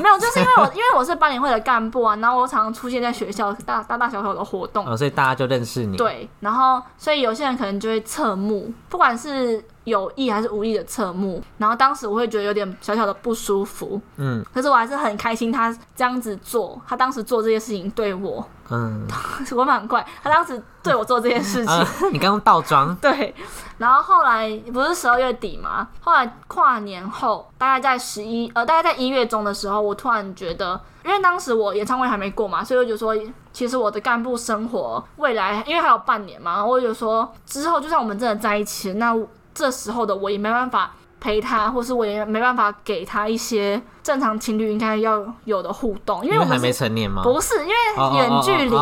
[0.01, 14.45] 没有，就是因为我因为我是班联会的干部啊，然后我常常出现在学校大大大小小的活动，哦，所以大家就认识你。，对，然后所以有些人可能就会侧目，不管是有意还是无意的侧目，然后当时我会觉得有点小小的不舒服，嗯。
[14.55, 19.07] 可是我还是很开心他这样子做，他当时做这些事情对我，嗯，
[19.57, 21.75] 我蛮怪，他当时对我做这件事情。
[21.75, 23.35] 啊，你刚刚倒装， 对，
[23.79, 33.17] 然后后来不是十二月底嘛，后来跨年后，大概在十一呃，大概在一月中的时候，我突然觉得，因为当时我演唱会还没过嘛，所以我就说，
[33.53, 39.15] 其实我的干部生活未来，因为还有半年嘛，然后我就说之后就算我们真的在一起，那
[39.55, 47.23] 这时候的我也没办法陪他，或是我也没办法给他一些正常情侣应该要有的互动，因为我们还没成年吗？
[47.23, 48.75] 不是因为哦远距离。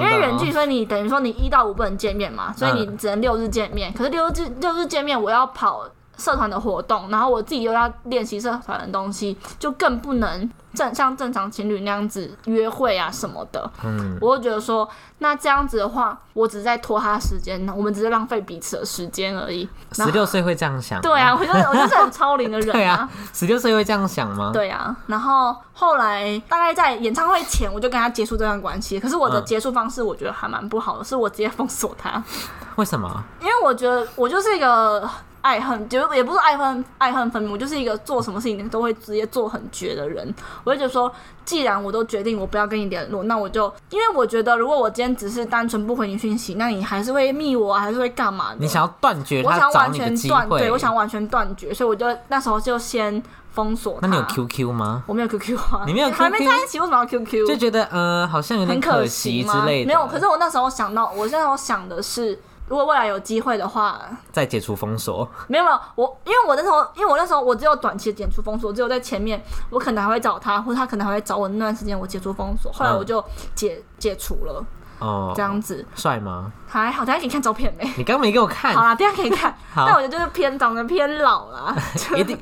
[0.00, 3.92] 因为远距离，所以你等于说你一到五不能见面嘛，所以你只能六日见面。
[3.92, 5.84] 可是六日六日见面，我要跑
[6.18, 13.70] 社团的活动，然后我自己又要练习社团的东西，就更不能正像正常情侣那样子约会啊什么的。
[13.82, 14.86] 嗯，我就觉得说，
[15.18, 19.68] 那这样子的话，我只是在拖他时间，我们只是浪费彼此的时间而已。
[19.92, 21.00] 十六岁会这样想？
[21.00, 24.50] 对啊，，我就是我就是很超龄的人 对啊，十六岁会这样想吗？
[24.52, 28.98] 对啊，然后后来大概在演唱会前，我就跟他结束这段关系。
[28.98, 32.22] 可是我的嗯结束方式，我觉得还蛮不好的，是我直接封锁他，
[32.74, 33.22] 为什么？
[33.40, 35.08] 因为我觉得我就是一个
[35.48, 40.34] 爱恨，就也不是爱恨爱恨分明，我就是一个做什么事情都会直接做很绝的人。
[40.62, 41.10] 我就觉得说，
[41.46, 48.56] 既然我都决定我不要跟你联络，那我就因为我觉得，如果我今天只是单纯不回你讯息，那你还是会密我啊，还是会干嘛的？
[48.60, 50.70] 你想要断绝我他想完全断，对？
[50.70, 54.06] 我想完全断绝，所以我就那时候就先封锁他。
[54.06, 55.02] 那你有 QQ 吗？
[55.06, 57.46] 我没有 QQ 啊，你没有还没在一起，为什么要 QQ？
[57.46, 59.86] 就觉得呃，好像有点很可惜吗之类的。
[59.86, 64.00] 没有，可是我那时候想到，我那时候想的是，如果未来有机会的话，
[64.30, 72.98] 再解除封锁，没有没有，我因为我那时候，因为我那时候我只有短期的解除封锁，只有在前面，我可能还会找他，或者他可能还会找我那段时间我解除封锁，后来嗯。
[72.98, 74.64] 我就解解除了，
[74.98, 75.84] 哦，这样子。
[75.94, 76.52] 帅吗？
[76.70, 77.90] 还好，等一下给你看照片没？
[77.96, 78.74] 你刚没给我看。
[78.74, 81.74] 好，啦，等一下可以看， 但我觉得就是偏长得偏老啦，
[82.14, 82.38] 一定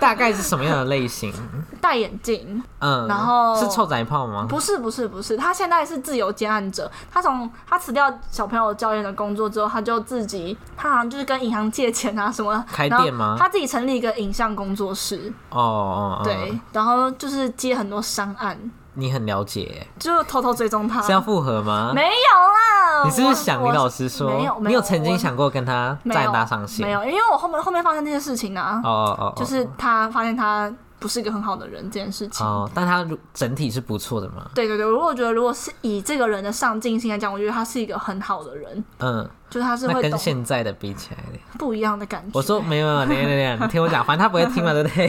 [0.00, 1.32] 大概是什么样的类型？
[1.78, 4.46] 戴眼镜，嗯，然后是臭仔炮吗？
[4.48, 6.90] 不是不是不是，他现在是自由接案者。
[7.12, 13.36] 他从他辞掉小朋友教练的工作之后，他就自己，他好像就是跟银行借钱啊什么，开店吗？
[13.38, 16.24] 他自己成立一个影像工作室，哦哦，哦。
[16.24, 18.58] 对，，然后就是接很多商案，
[18.96, 21.02] 你很了解，就偷偷追踪他。
[21.02, 21.92] 是要复合吗？
[21.94, 23.62] 没有啦，你是不是想？
[23.62, 26.86] 李老师说，没有，没你有曾经想过跟他再搭上线？
[26.86, 32.46] 没有，因为我后面后面发生这些事情啊，哦哦哦，就是他发现他不是一个很好的人这件事情。
[32.46, 34.48] 哦，但他整体是不错的嘛。
[34.54, 42.30] 对对对，如果我觉得如果是以这个人的上进心来讲，我觉得他是一个很好的人，嗯，就他是会跟懂现在的比起来嘞，不一样的感觉。
[42.34, 45.08] 我说没有没有，没有没有，你听我讲，反正他不会听嘛，对不对？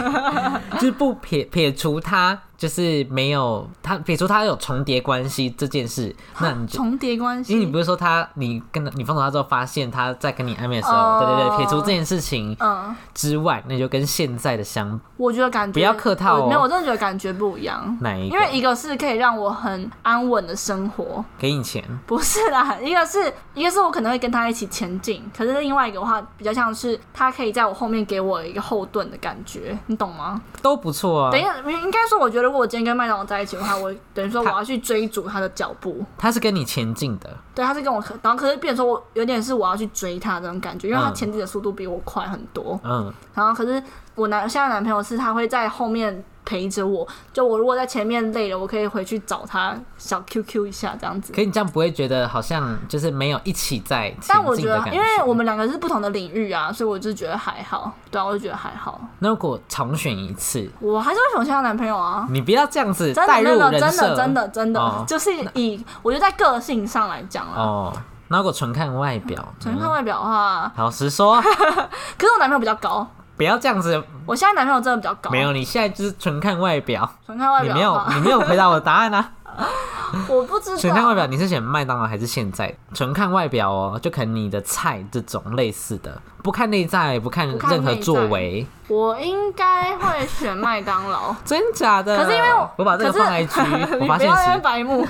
[0.73, 6.77] 就是不撇撇除他，就是没有他撇除他有重叠关系这件事，那你就。
[6.77, 17.97] 重叠关系，因为你不是说他，你跟他你放手他之后，发现他在跟你暧昧的时候，哦对对对，撇除这件事情嗯，之外，那就跟现在的相我觉得感觉不要客套哦我没有，我真的觉得感觉不一样。
[18.01, 18.35] 哪一个？
[18.35, 30.41] 因为一个是可以让我很安稳的生活，给你钱，不是啦，一个是一个是我可能会跟他一起前进，可是另外一个的话比较像是他可以在我后面给我一个后盾的感觉，你懂吗？
[30.61, 31.39] 都不错啊等。
[31.39, 36.03] 一下，应该说，我觉得如果我今天跟麦当劳在一起的话，我等于说我要去追逐他的脚步。
[36.17, 42.77] 他是跟你前进的，对，他是跟我，然后可是变成说我有点是我要去追他这种感觉，因为他嗯前进的速度比我快很多。
[42.83, 43.81] 嗯，然后可是
[44.15, 51.33] 我男现在男朋友是他会在后面陪着我，就我如果在前面累了，我可以回去找他小 QQ 一下这样子。
[51.33, 57.91] 可你这样不会觉得好像就是没有一起在但我觉得，因为我们两个是不同的领域啊，所以我就觉得还好。
[58.09, 59.01] 对啊，我就觉得还好。
[59.19, 62.25] 那如果重选一次，我还是会选我现在男朋友啊。
[62.29, 67.93] 你不要这样子真带入的真，的真的真的，哦就是以我觉得在个性上来讲啊，哦。
[68.29, 73.05] 那如果纯看外表，嗯纯看外表的话，老实说， 可是我男朋友比较高，
[73.37, 74.03] 不要这样子。
[74.25, 75.29] 我现在男朋友真的比较高。
[75.29, 79.31] 没有，你现在就是纯看外表，纯看外表你没有表，你没有回答我的答案啊。
[80.29, 80.77] 我不知道。
[80.77, 82.73] 纯看外表，你是选麦当劳还是现在？
[82.93, 91.35] 纯看外表哦，就可能你的菜这种类似的，不看内在，不看任何作为，我应该会选麦当劳。
[91.43, 92.17] 真假的？
[92.17, 95.05] 可是因为我我把这个可是放 IG， 我你发现不要在那边是白目。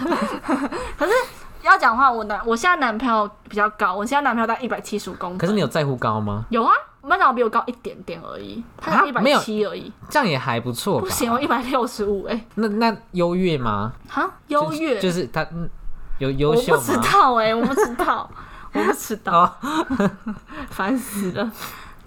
[0.97, 1.11] 可是
[1.63, 5.37] 要讲话，我男我现在男朋友比较高，我现在男朋友大概一百七十五公分。
[5.37, 6.45] 可是你有在乎高吗？
[6.49, 6.71] 有啊？
[7.07, 9.91] 麦当劳比我高一点点而已，他才一百七而已。
[10.09, 11.07] 这样也还不错不？
[11.09, 13.93] 行，我一百六十五哎，那那优越吗？
[14.09, 15.69] 哈，优越就就是他嗯
[16.19, 16.97] 有优我秀不知？
[17.11, 18.29] 道哎、我不知道，
[18.73, 20.11] 我不知道，哦，
[20.69, 21.49] 烦死了。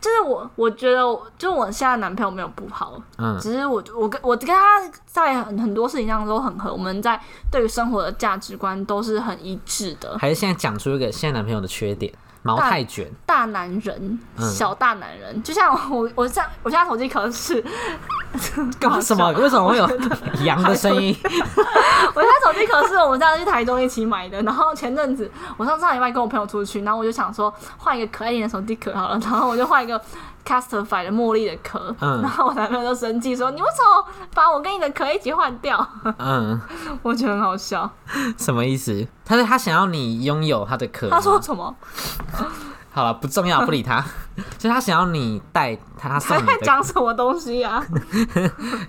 [0.01, 10.17] 就是我，我觉得我，就我现在男朋友没有不好，嗯，只是我我跟我跟他在很很多事情上都很合，我们在对于生活的价值观都是很一致的。
[10.19, 12.11] 还是现在讲出一个现在男朋友的缺点，
[12.42, 17.62] 毛太卷，大男人，嗯小大男人，就像我 我像我现在手机壳是，
[18.81, 19.31] 干嘛什么？
[19.33, 19.87] 为什么会有
[20.42, 21.14] 羊的声音？
[21.22, 30.00] 我现在手机壳是我们上次去台中一起买的，然后前阵子我上上礼拜跟我朋友出去，然后我就想说换一个可爱一点的手机壳好了，然后我就换一个
[30.44, 35.87] Castify 的茉莉的壳，嗯然后我男朋友就生气说你为什么把我跟你的壳一起换掉？
[36.18, 36.61] 嗯，
[37.03, 37.88] 我觉得很好笑。
[38.37, 39.07] 什么意思？
[39.24, 41.09] 他说他想要你拥有他的壳。
[41.09, 41.74] 他说什么？
[42.92, 44.05] 好了，不重要， 不理他。
[44.59, 47.85] 就是他想要你带他，他在，讲什么东西啊？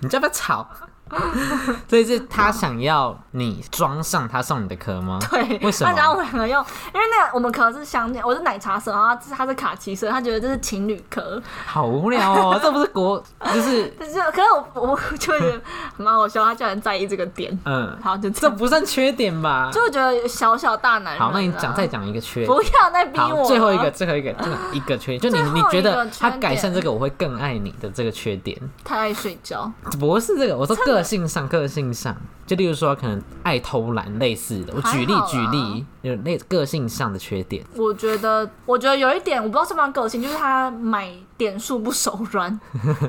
[0.02, 0.66] 你要不要吵？
[1.88, 5.18] 所以是他想要你装上他送你的壳吗？
[5.30, 11.40] 对，为什么他想要我们两个用，因为那个我们壳是相间，我是奶茶色，然后他他是卡其色，他觉得这是情侣壳。
[11.66, 13.22] 好无聊哦， 这不是国，
[13.54, 14.42] 就是就是可是
[14.74, 15.60] 我我就会觉得
[15.96, 17.56] 蛮好笑，他居然在意这个点。
[17.64, 19.70] 嗯，好，就这不算缺点吧？
[19.72, 21.26] 就会觉得小小大男人啊。
[21.26, 22.46] 好，那你讲再讲一个缺点。
[22.46, 23.44] 不要再逼，我。
[23.44, 29.70] 最后一个，，最后一个，真的一个缺点， 就你你觉得他改善这个，我会更爱你的这个缺点，太爱睡觉。
[29.98, 42.60] 不是这个，我说个性上，个性上，就例如说可能爱偷懒类似的，我举例还好啦举例，有类个性上的缺点，我觉得，我觉得有一点，我不知道是不是他个性，就是他买点数不手软，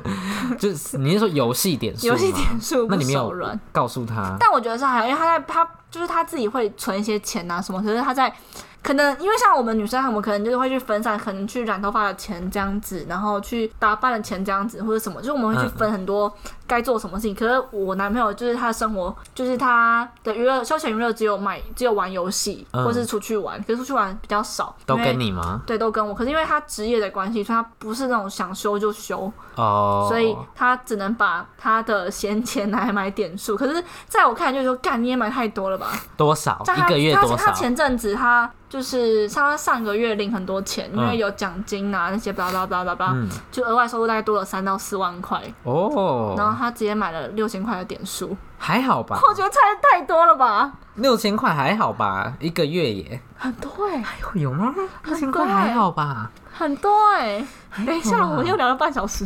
[0.58, 2.12] 就是你是说游戏点数吗？
[2.12, 3.34] 游戏点数不那你没有。
[3.72, 8.32] 告诉他，但我觉得是还好，因为他在他就是他自己会存一些钱啊什么，可是他在
[8.84, 16.30] 可能因为像我们女生，我们可能就是会去分散，可能去染头发的钱这样子，然后去打扮的钱这样子，或者什么，就是我们会去分很多
[16.66, 17.34] 该做什么事情。
[17.34, 25.62] 可是我男朋友就是他的生活，就是他的娱乐休闲娱乐只有买只有玩游戏，嗯或是出去玩，可是出去玩比较少，都跟你吗？
[25.66, 26.14] 对，都跟我。
[26.14, 33.56] 可是因为他职业的关系，所以他不是那种想休就休，哦，所以他只能把他的闲钱拿来买点数。
[33.56, 35.86] 可是在我看来，就是说，干你也买太多了吧？
[36.18, 37.52] 多少像他一个月他他多少？
[37.52, 45.40] 前阵子他就是像他上个月领很多钱，因为嗯有奖金啊那些巴拉巴拉巴拉巴拉，嗯，就额外收入大概多了三到四万块。
[45.62, 46.34] 哦。
[46.36, 50.72] 然哦，后他直接买了六千块的点数，还好吧，我觉得太太多了吧？
[50.96, 54.74] 六千块还好吧，一个月耶，很多哎、有吗？
[55.04, 57.46] 六千块还好吧，很多哎、
[57.86, 59.24] 等一下，还好吧我们又聊了半小时，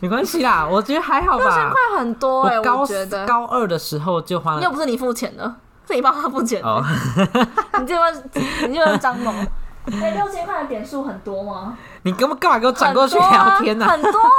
[0.00, 1.44] 没关系啦，我觉得还好吧。
[1.44, 3.24] 六千块很多哎、我高觉得。
[3.26, 5.54] 高二的时候就花了又不是你付钱的，是
[5.96, 6.68] 你帮他付钱的。
[6.68, 6.84] 哦，
[7.80, 8.22] 你这问，
[8.68, 9.32] 你这问张某，
[10.02, 11.76] 哎、六千块的点数很多吗？
[12.08, 13.86] 你干嘛干嘛给我转过去啊聊天呢？
[13.86, 14.30] 很多啊，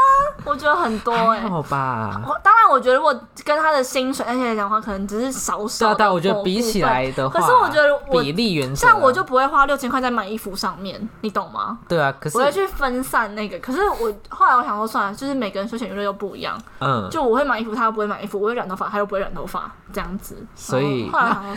[0.44, 2.20] 我觉得很多哎、 还好吧。
[2.28, 3.14] 我当然，我觉得如果
[3.46, 11.78] 跟他的薪水而且来讲的话，可能只是少对少对啊，我觉得比起来的话，可是我觉得我比例原则啊，像我就不会花六千块在买衣服上面，你懂吗？
[11.88, 13.60] 对啊，可是我会去分散那个。
[13.60, 16.60] 可是我后来我想说，算了，就是每个人休闲娱乐又不一样。
[16.80, 20.36] 嗯，就我会买衣服，他又不会买衣服；我会染头发，他又不会染头发，这样子。
[20.56, 21.12] 所以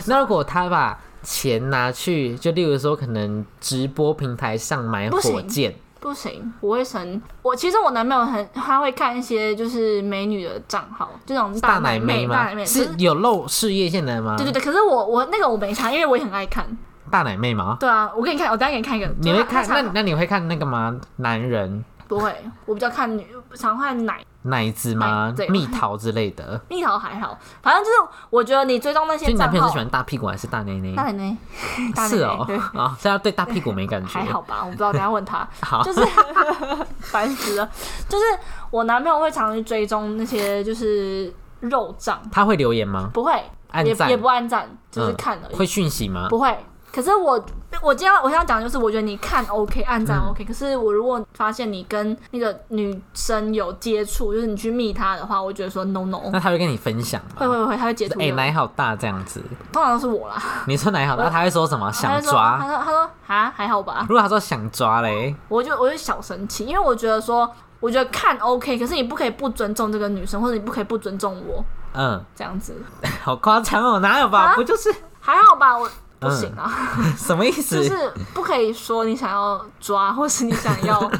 [0.05, 5.73] 那如果他把钱拿去，就例如说可能直播平台上买火箭，
[6.03, 7.21] 不行，我会生。
[7.41, 12.55] 我其实我男朋友很，他会看一些就是美女的账号，这种大奶奶妹吗大奶？
[12.55, 14.35] 妹是有露事业线的吗？
[14.35, 16.67] 对对对，可是我我那个我没看，因为我也很爱看。
[17.09, 17.77] 大奶妹吗？
[17.79, 19.09] 对啊，我给你看，我等一下给你看一个。
[19.21, 19.65] 你会看？
[19.69, 20.99] 那那你会看那个吗？
[21.15, 22.35] 男人不会，
[22.65, 24.21] 我比较看女，常看奶。
[24.43, 25.49] 奶子吗奶对？
[25.49, 26.59] 蜜桃之类的。
[26.69, 27.97] 蜜桃还好，反正就是
[28.29, 31.03] 我觉得你追踪那些所以你男朋友是喜，欢大屁股还是大内内大？
[31.11, 31.37] 内内，
[32.07, 34.09] 是哦啊， 所以他对大屁股没感觉。
[34.09, 35.47] 还好吧，我不知道，等下问他。
[35.61, 36.01] 好，就是
[36.99, 37.69] 烦死了，
[38.09, 38.23] 就是
[38.69, 43.09] 我男朋友会常去追踪那些就是肉账，他会留言吗？
[43.13, 46.27] 不会也按赞也不按赞，就是嗯看而已，会讯息吗？
[46.29, 46.57] 不会。
[46.93, 47.43] 可是我
[47.81, 57.29] 我今天我想讲的就是，我觉得你看 OK 按赞嗯 OK，、可是我如果发现你跟那个女生有接触，就是你去密她的话，我会觉得说 no no，那他会跟你分享吗？
[57.37, 59.41] 会会会，他会截图哎、的，奶好大这样子。
[59.71, 60.39] 通常都是我啦。
[60.67, 61.91] 你说奶好大，他会说什么？
[61.91, 62.67] 想抓他。
[62.67, 72.75] 说他说啊还好吧，如果他说想抓嘞，我就我就小生气，因为我觉得说，我觉得看 OK，可是你不可以不尊重这个女生，或者你不可以不尊重我嗯，这样子，
[73.23, 74.51] 好夸张哦，哪有吧？
[74.51, 75.75] 啊不就是还好吧？
[75.77, 75.89] 我
[76.23, 76.71] 不行啊，
[77.17, 77.77] 什么意思？
[77.77, 81.11] 就是不可以说你想要抓，或是你想要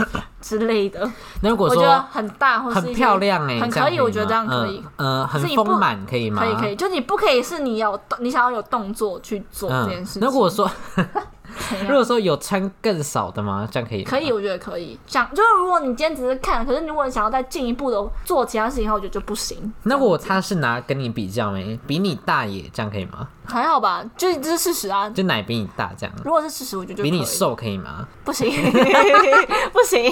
[0.41, 1.09] 之类的。
[1.41, 4.83] 那如果我觉得很大，或是很漂亮哎、很可以，我觉得这样可以。
[4.97, 6.41] 嗯，呃，很丰满可以吗？
[6.41, 10.21] 可以可以，就你不可以是你有，你想要有动作去做这件事情。
[10.21, 10.69] 嗯如果说
[11.87, 13.67] 如果说有穿更少的吗？
[13.71, 14.03] 这样可以？
[14.03, 14.97] 可以，我觉得可以。
[15.05, 19.71] 想就是如果你今天只是看，可是如果你想要再进一步的做其他事情的话，我觉得就不行。
[19.83, 23.27] 那如果他是拿跟你比较没，比你大也这样可以吗？
[23.45, 25.09] 还好吧，就这是事实啊。
[25.09, 28.07] 就奶比你大这样，如果是事实，我觉得就，比你瘦可以吗？
[28.23, 28.49] 不行，
[29.73, 30.03] 不行，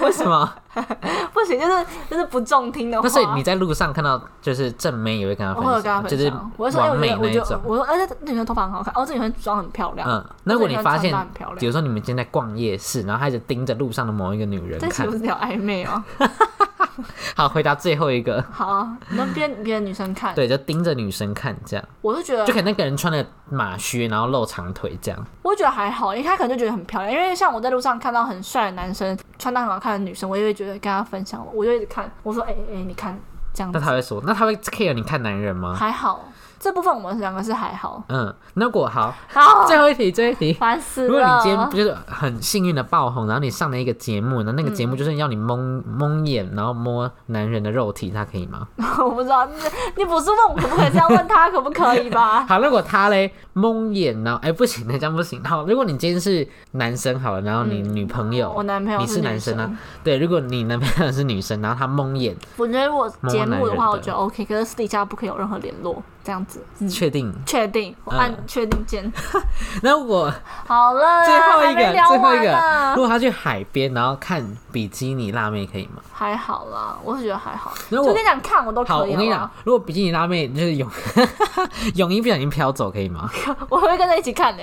[0.00, 0.52] 为什么？
[1.32, 3.06] 不行，就是就是不中听的话。
[3.06, 7.60] 那所以你在路上看到就是正妹也会跟他分享，就是，完美那一种。
[7.64, 10.08] 我说，哎，这女生头发很好看，哦，这女生妆很漂亮。
[10.08, 11.14] 嗯，那如果你发现
[11.58, 16.02] 比如说你们今天在逛夜市，然后他一直盯着路上的某一个女人看这岂不，是条暧昧哦？
[17.34, 27.12] 好，回答最后一个，好啊，那边别的女生看，对，就盯着女生看，这样，我是觉得就可能那个人穿的马靴，然后露长腿这样，我觉得还好，因为他可能就觉得很漂亮。
[27.12, 33.18] 因为像我在路上看到很帅的男生，穿搭很好看的女生，我也会觉得跟他分享，我就一直看，我说，哎、哎、你看
[33.54, 35.74] 这样子那他会说，那他会 care 你看男人吗？
[35.74, 36.24] 还好，
[36.58, 38.02] 这部分我们两个是还好。
[38.08, 40.52] 嗯，那如果好，好，最后一题，最后一题。
[40.54, 41.08] 烦死了。
[41.08, 48.66] 如果你今天就是很幸运的爆红，然后你上了一个节目，然后那个嗯节目就是要你蒙蒙眼，然后摸男人的肉体，他可以吗？
[48.98, 49.52] 我不知道，你
[49.96, 52.44] 你不是问我可不可以这样问他可不可以吧？
[52.48, 55.42] 好，如果他嘞蒙眼，然后哎、不行，那这样不行。
[55.44, 63.12] 好，如果你今天是男生好了，然后你女朋友，嗯我男朋友你是男生啊生，对，如果你男朋友是女生，然后他蒙眼，我觉得如果
[63.50, 66.64] 节目的话，我觉得 OK，可是私底下不可以有任何联络，这样子。
[66.78, 67.32] 嗯，确定？
[67.46, 69.12] 确定，我按嗯确定键。
[69.82, 70.32] 那如果
[70.66, 76.02] 好了，最后一个，最后一个，如果他去海边，然后看比基尼辣妹可以吗？
[76.12, 77.72] 还好啦，我是觉得还好。
[77.90, 79.12] 如果就跟你讲，看我都好，可以。
[79.12, 80.88] 我跟你讲如果比基尼辣妹就是泳
[81.96, 83.30] 泳衣不小心飘走，可以吗？
[83.68, 84.62] 我会跟他一起看呢、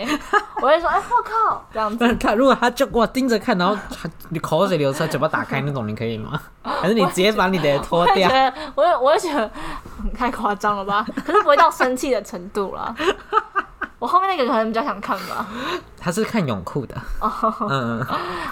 [0.61, 1.97] 我会说，哎、我靠，这样子。
[1.99, 6.39] 但 是看，如果他就哇盯着看，然后他你口水流出来，嘴巴打开那种，你可以吗？
[6.63, 8.29] 还是你直接把你的脱掉？
[8.75, 9.49] 得，我就我就觉得
[10.03, 11.05] 嗯太夸张了吧？
[11.25, 12.95] 可是不会到生气的程度啦。
[13.99, 15.45] 我后面那个可能比较想看吧。
[15.99, 16.95] 他是看泳裤的。
[17.21, 17.31] 嗯
[17.69, 18.05] 嗯，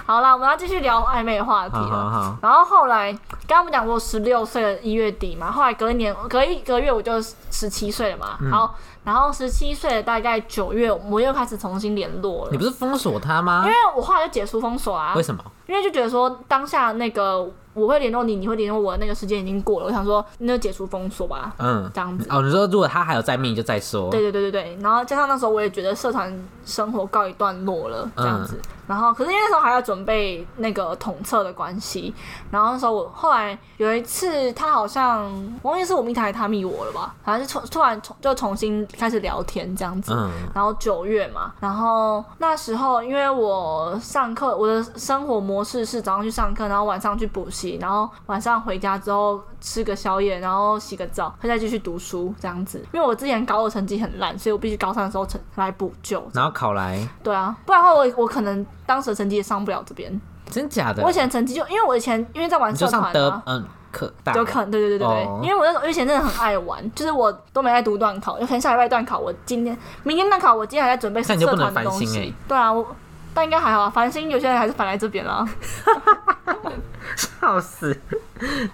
[0.06, 2.10] 好啦，我们要继续聊暧昧的话题好好了。
[2.10, 3.12] 好，然后后来，
[3.48, 8.38] 刚刚我们讲过十六岁的一月底嘛，后来隔一年，隔一个月我就十七岁了嘛。
[8.40, 12.56] 嗯好，然后十七岁的大概九月，我们又开始重新联络了你。
[12.56, 13.68] 不是封锁他吗因？
[13.68, 15.42] 为我后来就解除封锁啊为，什么？
[15.66, 22.26] 因为就觉得说当下那个我会联络你，你会联络我的那个时间已经过了，我想说那就解除封锁吧，嗯，这样子。
[22.30, 24.10] 哦，你说如果他还有在命，就再说。
[24.10, 26.32] 对对对对对，然后加上那时候我也觉得社团
[26.64, 28.56] 生活告一段落了，这样子。
[28.56, 32.12] 嗯然后可是因为那时候还要准备那个统测的关系，
[32.50, 35.30] 然后那时候我后来有一次他好像
[35.62, 40.12] 我忘记是我密他还是他密我了吧，反正就突突然重就重新开始聊天这样子。
[40.12, 52.78] 嗯，然后九月嘛，然后那时候因为我上课，我的生活模式是早上去上课，然后晚上去补习，然后晚上回家之后吃个宵夜，然后洗个澡，再继续读书这样子。
[52.92, 56.26] 因为我之前高二成绩很烂，所以我必须高三的时候成来补救。
[56.32, 60.20] 然后考来，对啊，不然的话我我可能当时的成绩也上不了这边。
[60.50, 61.02] 真假的？
[61.04, 63.42] 我以前成绩就因为我以前因为在玩社团啊。
[63.46, 72.06] 嗯可大有可能，对对对对对，哦因为我那时候以前真的很爱玩，就是我都没在读段考，有可能下礼拜段考，我今天、明天段考，我今天还在准备社团的东西。
[72.06, 72.86] 欸对啊，我
[73.34, 75.46] 但应该还好啊，繁星有些人还是烦来这边啦。
[77.16, 77.98] 笑死。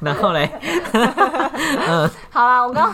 [0.00, 0.48] 然后嘞，
[2.30, 2.92] 好啦，我刚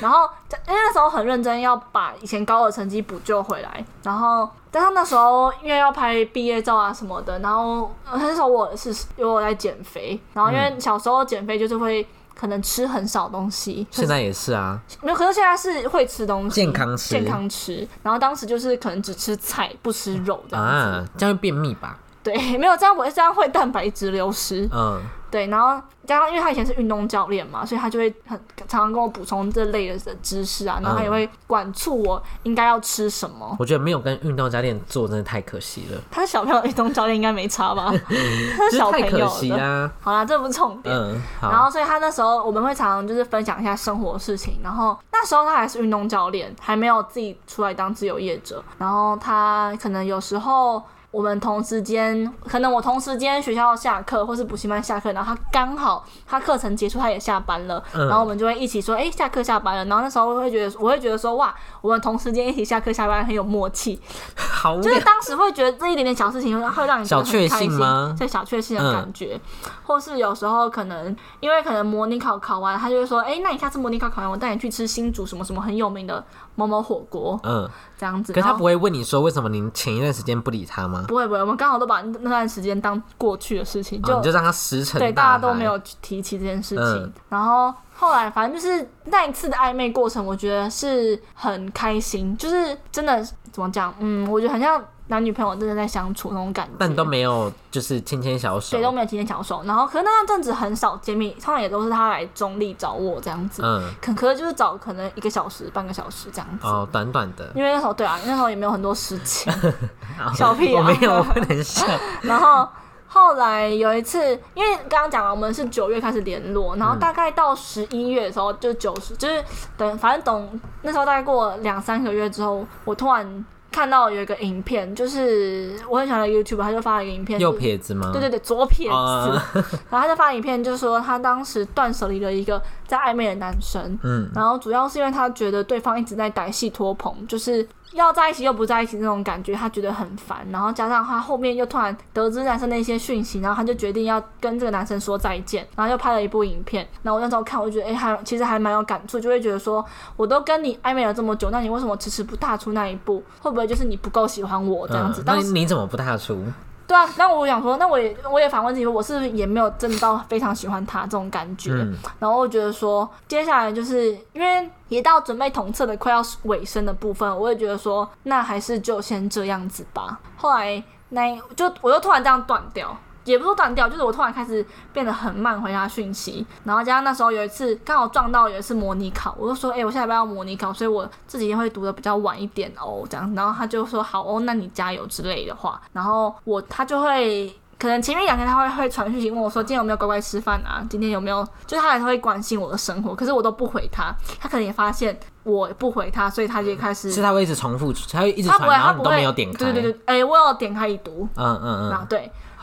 [0.00, 0.28] 然后
[0.68, 17.86] 因为那时候很认真要把以前高的成绩补救回来，然后但是那时候因为要拍毕业照啊什么的，然后呃那时候我是因为我在减肥，然后因为小时候减肥就是会可能吃很少东西，现在也是啊，没有，可是现在是会吃东西，健康吃健康吃。
[18.02, 21.98] 然后当时就是可能只吃菜不吃肉这样子，啊，这样会便秘吧？
[22.22, 24.66] 对，没有这样我这样会蛋白质流失。
[24.72, 25.00] 嗯，
[25.34, 33.56] 对，然后加上因为他以前是运动教练嘛，所以他就会很常常跟我补充这类的知识啊，然后他也会管促我应该要吃什么。
[33.58, 37.86] 我觉得没有跟运动教练做真的太可惜了，他是小朋友运动教练应该没差吧？
[37.90, 39.28] 他是是小朋友的。
[39.28, 39.90] 惜啦。
[40.00, 40.94] 好啦，这不是重点。
[40.94, 50.80] 嗯，然好，后所以他那时候我们会常常就是分享一下生活事情，然后那时候他还是运动教练，还没有自己出来当自由业者，然后他可能有时候。
[51.14, 59.84] 我们同时间，可能我同时间学校下课，或是补习班下课，然后他刚好他课程结束，他也下班了，嗯然后我们就会一起说，哎、下课下班了。
[59.84, 64.00] 然后那时候我会觉得，我会觉得说，哇，我们同时间一起下课下班很有默契，
[64.36, 64.80] 好。
[64.80, 69.40] 就是当时会觉得这一点点小事情会会让你觉得很小确开心幸吗这小确幸的感觉，
[69.84, 76.24] 或是有时候可能因为可能模拟考考完，他就会说，哎、那你下次模拟考考完，我带你去吃新竹什么什么很有名的
[76.56, 78.32] 某某火锅，嗯，这样子。
[78.32, 81.04] 可是他不会问你说为什么你前一段时间不理他吗？
[81.08, 86.84] 不会不会，我们刚好都把那段时间当过去的事情，就,、哦你就让他石沉对大家都没有提起这件事情。
[86.84, 96.72] 嗯然后后来反正就是那一次的暧昧过程，我觉得是很开心，就是真的怎么讲，嗯，我觉得很像男女朋友真的在相处那种感觉。
[96.78, 98.82] 但都没有就是牵牵小手对，。
[98.82, 99.62] 都没有牵牵小手。
[99.64, 103.62] 然后，可是那段阵子很少见面，通常也都是他来中立找我这样子。
[103.64, 106.66] 嗯，可可是就是找可能一个小时、半个小时这样子。
[106.66, 107.50] 哦，短短的。
[107.54, 109.52] 因为那时候对啊，那时候也没有很多事情。
[110.34, 111.86] 小屁啊我没有，我不能笑。
[112.22, 112.66] 然后
[113.06, 114.18] 后来有一次，
[114.54, 119.44] 因为刚刚讲了，我们是九月开始联络，然后大概到十一月的时候，就九十，就是
[119.76, 123.44] 等反正等那时候大概过两三个月之后，我突然
[123.74, 128.10] 看到有一个影片，就是我很喜欢的 YouTube，他就发了一个影片，右撇子吗？
[128.12, 128.94] 对对对，左撇子。
[128.94, 129.36] 哦
[129.90, 140.44] 然后他就发影片，就说他当时断舍离了一个在暧昧的男生，嗯，然后主要是因为他觉得对方一直在歹戏拖棚，就是要在一起又不在一起那种感觉，他觉得很烦。
[140.50, 146.86] 然后加上他后面又突然得知男生的一些讯息，然后他就决定要跟这个男生说再见，然后又拍了一部影片。
[147.02, 149.84] 然后我那时候看，我觉得哎，还其实还蛮有感触，就会觉得说，
[150.16, 153.22] 我都跟你暧昧了这么久，那你为什么迟迟不踏出那一步？
[153.40, 155.20] 会不会就是你不够喜欢我这样子？
[155.22, 156.44] 嗯那你怎么不踏出？
[156.86, 161.70] 对啊，那我想说，那我也我也反问自己，我是不是也没有真的到非常喜欢他这种感觉？
[161.72, 170.20] 嗯然后我觉得说，接下来就是因为也到准备同测的快要尾声的部分，我也觉得说，那还是就先这样子吧。
[170.36, 172.96] 后来那就我又突然这样断掉。
[173.24, 190.84] 也不是说断掉，就是我突然开始变得很慢回他讯息，然后加上那时候有一次刚好撞到有一次模拟考，我就说，哎、我下礼拜要模拟考，所以我这几天会读的比较晚一点哦，这样，然后他就说好哦，那你加油之类的话，然后我他就会可能前面两天他会会传讯息问我说今天有没有乖乖吃饭啊？
[190.88, 191.46] 今天有没有？
[191.66, 194.14] 就是他还是会关心我的生活，可是我都不回他。
[194.40, 199.72] 他可能也发现我不回他，所以他就开始 是他会一直重复，他会一直传，他不会，然后你他不会都没有点开。
[199.72, 202.06] 对对对，哎、我有点开已读，嗯嗯嗯，然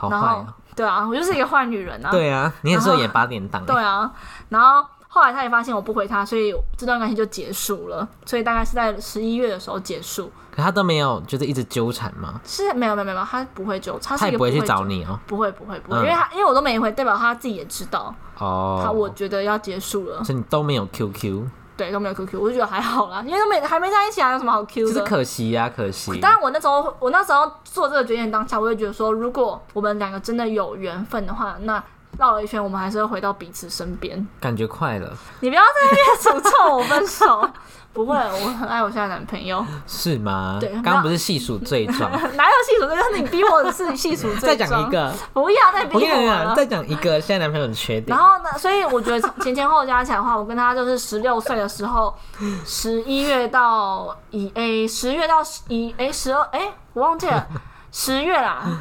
[0.09, 0.53] 然后好坏哦。
[0.75, 2.09] 对啊，我就是一个坏女人啊。
[2.11, 3.65] 对啊，你很适合演八点档。
[3.65, 4.11] 对啊，
[4.49, 8.07] 然后后来他也发现我不回他，所以这段关系就结束了。
[8.25, 10.31] 所以大概是在十一月的时候结束。
[10.53, 12.39] 可他都没有就是一直纠缠吗？
[12.43, 15.17] 是没有没有没有，他不会纠，他是一个他也不会去纠找你哦。
[15.25, 21.47] 不会不会不会，嗯因为他因为我都没回，代表他自己也知道，哦，他我觉得要结束了，所以你都没有 QQ，
[21.77, 24.93] 对都没有 QQ，我就觉得还好啦，因为都没还没在一起啊，有什么好 Q 的？
[24.93, 26.19] 就是可惜呀，可惜。
[26.19, 31.83] 当然，我那时候我那时候做这个决定当下，我就觉得说，如果我们两个真的有缘分的话，那
[32.17, 34.25] 绕了一圈，我们还是要回到彼此身边。
[34.39, 37.49] 感觉快了，你不要在那边诅咒我分手，
[37.93, 39.65] 不会，我很爱我现在男朋友。
[39.87, 40.57] 是吗？
[40.59, 43.11] 对刚刚不是细数罪状， 哪有细数罪状？
[43.11, 44.69] 是你逼我的是细数再罪状。
[44.69, 46.55] 讲一，个，不要再逼我了。
[46.55, 48.19] 再讲一个现在男朋友的缺点然。
[48.25, 48.49] 后呢？
[48.57, 52.13] 所以我觉得前前后加起来的话，我跟他就是十六岁的时候，
[52.65, 57.47] 十一月到一诶，十月到一诶，十二诶，我忘记了，
[57.91, 58.71] 十月啦，诶，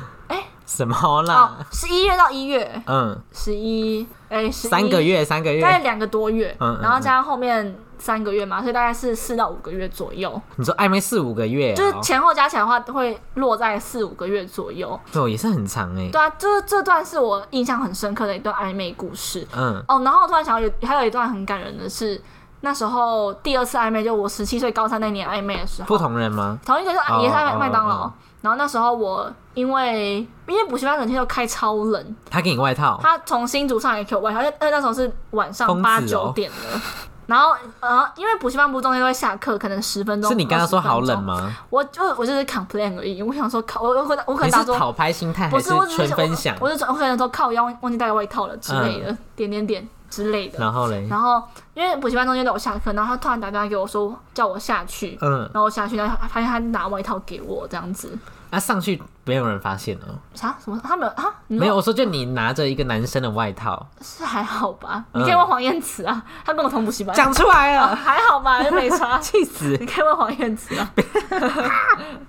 [0.70, 5.60] 什么哦啦？，十一月到一月，嗯，十一哎，十三个，月，三个月。
[5.60, 14.98] 大概两个多月，嗯嗯然后加上后面三个月嘛，所以大概是四到五个月左右，你说暧昧四五个月就是哦，前后加起来的话，会落在四五个月左右。
[15.10, 16.08] 对，也是很长哎。
[16.12, 19.44] 对啊，就是这段是我印象很深刻的一段暧昧故事。
[19.56, 22.22] 嗯，哦，然后我突然想到有还有一段很感人的是，
[22.60, 26.56] 那时候第二次暧昧，就我十七岁高三那年暧昧的时候，不同人吗？
[26.64, 28.08] 同一个就哦也是在哦麦当劳。
[28.40, 36.80] 哦然后那时候我因为因为补习班整天都开超冷，他给你外套，他从新竹上来给我外套，因为那时候是晚上八九点了。
[37.26, 40.28] 然后，呃，因为补习班不是中间都会下课，可能十分钟。
[40.28, 41.24] 是你跟他说好20分钟冷？
[41.24, 41.56] 吗？
[41.70, 43.22] 我就我就是 complain 而已。
[43.22, 46.56] 我想说靠，我我我可能打说你是讨拍心态不是，我只是纯分享？
[46.60, 50.58] 我我就我可能说靠腰忘忘记带外套了之类的，点点点之类的。
[50.58, 51.40] 然后嘞，然后
[51.74, 58.16] 因为补习班中间都有下课，然后他突然打电话给我说叫我下去，嗯，然后我下去，然后发现他拿外套给我这样子。
[58.52, 60.10] 那上去没有人发现哦。
[60.34, 60.80] 啥什么？
[60.82, 61.24] 他没有啊？
[61.46, 65.04] 没有，我说就你拿着一个男生的外套，是还好吧？
[65.14, 67.14] 嗯你可以问黄燕慈啊，他跟我同补习班。
[67.14, 69.16] 讲出来啊了， 还好吧，又没差。
[69.22, 69.76] 气死！
[69.78, 70.90] 你可以问黄燕慈啊，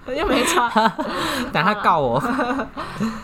[0.15, 0.69] 又没差。
[1.51, 2.19] 等他告我。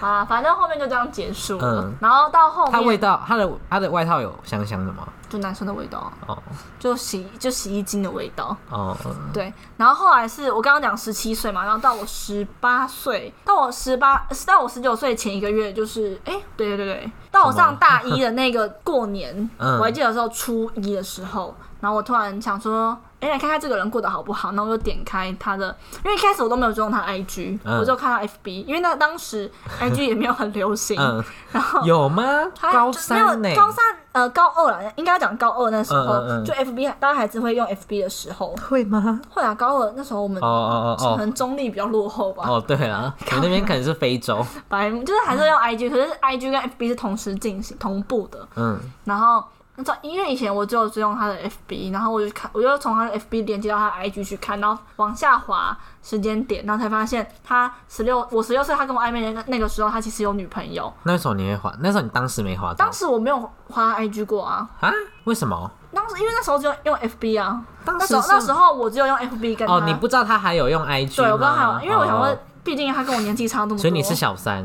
[0.01, 1.83] 啊，反正后面就这样结束了。
[1.83, 5.07] 嗯然后到后面他味道，他的他的外套有香香的吗？
[5.29, 6.43] 就男生的味道啊，哦。
[6.79, 8.55] 就洗就洗衣精的味道。
[8.69, 8.95] 哦，
[9.33, 19.77] 对，然后后来是我刚刚讲十七岁嘛，然后到我十八岁，到我十八，到我十九岁前一个月，就是哎、对对对对，到我上大一的那个过年， 嗯。
[19.79, 22.97] 我还记得有时候初一的时候，然后我突然想说。
[23.19, 24.49] 哎，来看看这个人过得好不好？
[24.53, 25.75] 然后我就点开他的，
[26.05, 29.51] 因为一开始我都没有追踪他 IG，、嗯我就看到 FB，因为那当时
[29.81, 32.23] IG 也没有很流行，嗯，然后有吗？
[32.55, 33.49] 他高就没有三呢？
[33.55, 39.19] 高三呃高二了，应该讲高二那时候，就 FB 大家还是会用 FB 的时候，会吗？
[39.31, 48.47] 会啊，高二那时候我们哦哦可哦能中立比较落后吧，哦哦，对了， 你那边可能是非洲，白目就是还是会用 IG，可是 IG 跟 FB 是同时进行同步的。
[48.57, 49.43] 嗯，然后
[49.79, 60.91] 那时候因为以前我只有追踪他的 FB，然后我就看，我就从他的 FB 连接到他的 IG 去看，然后往下滑时间点，然后才发现他十六，我十六岁，他跟我暧昧的那那个时候，他其实有女朋友。
[61.03, 64.91] 那时候你会滑，那时候你当时没滑到当时我没有花他 IG 过啊，啊？
[65.25, 65.69] 为什么？
[65.93, 69.75] 当时因为那时候只有用 FB 啊，当那时候那时候我只有用 FB 跟他。
[69.75, 74.61] 哦，你不知道他还有用 IG 对，我不知道还有，因为我想问哦，毕竟他跟我年纪差这么多，所以你是小三，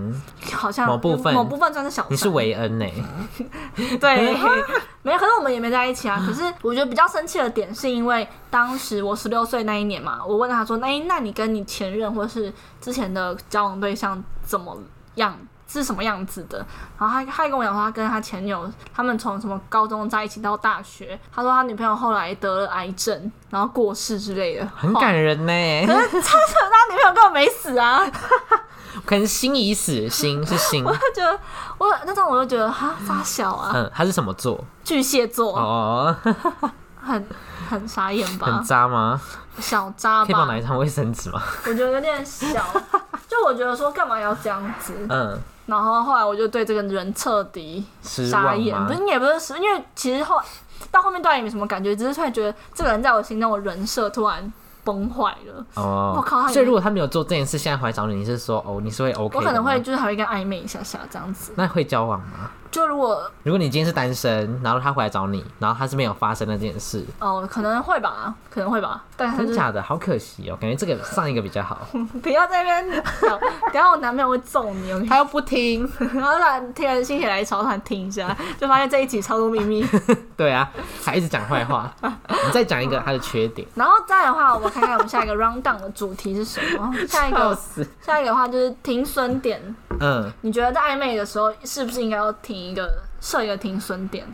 [0.53, 2.84] 好像某部分某部分算是小三，你是维恩呢？
[4.00, 4.34] 对，
[5.03, 6.20] 没有，可是我们也没在一起啊。
[6.26, 14.76] 可是我觉得比较生气的点，是因为当时我十六岁那一年嘛，我问他说：“那那你跟你前任或是之前的交往对象怎么
[15.14, 15.38] 样？
[15.73, 16.59] 是什么样子的？”
[16.99, 28.01] 然后他他还跟我讲说，他跟他前女友他们从什么高中在一起到大学，他说他女朋友后来得了癌症，然后过世之类的，很感人呢，可是他他女朋友根本没死啊！
[29.07, 31.39] 可能心已死，心 是心，我就觉得
[31.79, 34.62] 我那种我就觉得哈发小啊，嗯，他是什么座？
[34.85, 36.14] 巨蟹座，哦，
[37.01, 37.27] 很
[37.70, 38.62] 很傻眼吧很？
[38.62, 39.20] 渣吗？
[39.59, 41.43] 小渣吧可以帮我拿，一张卫生纸吗？
[41.66, 42.64] 我觉得有点小。
[43.27, 48.92] 就我觉得说干嘛要这样子，嗯，然后后来我就对这个人彻底失傻眼，不？
[48.92, 50.40] 是也不是失，因为其实后
[50.90, 54.52] 到后面对他也没什么感觉，只是突然觉得这个人在我心中的人设突然
[54.84, 55.64] 崩坏了。
[55.74, 61.52] 哦，我靠所以如果他没有做这件事，现在回来找你，你是说哦，你是会 OK 我可能会就是还会跟暧昧一下下这样子。
[61.56, 62.50] 那会交往吗？
[62.73, 69.83] 就如果如果你今天是单身，然后他回来找你，然后他是没有发生那件事，哦，可能会吧，可能会吧，但是真假的？
[69.83, 71.87] 好可惜哦，感觉这个上一个比较好。
[72.23, 73.39] 不要在那边讲，
[73.70, 75.07] 等下我男朋友会揍你。
[75.07, 79.87] 他又不听，然后突然突然心血来潮，突然听一下，就发现这一集超多秘密。
[80.35, 80.70] 对啊，
[81.05, 81.93] 还一直讲坏话。
[82.03, 86.91] 你再讲一个他的缺点， 然后再的话，我们看看我们下一个 round down 的主题是什么。
[87.07, 87.87] 下一个死。
[88.01, 89.61] 下一个的话就是停损点。
[90.01, 92.90] 嗯，你觉得在暧昧的时候，是不是应该要停一个
[93.20, 94.26] 设一个停损点？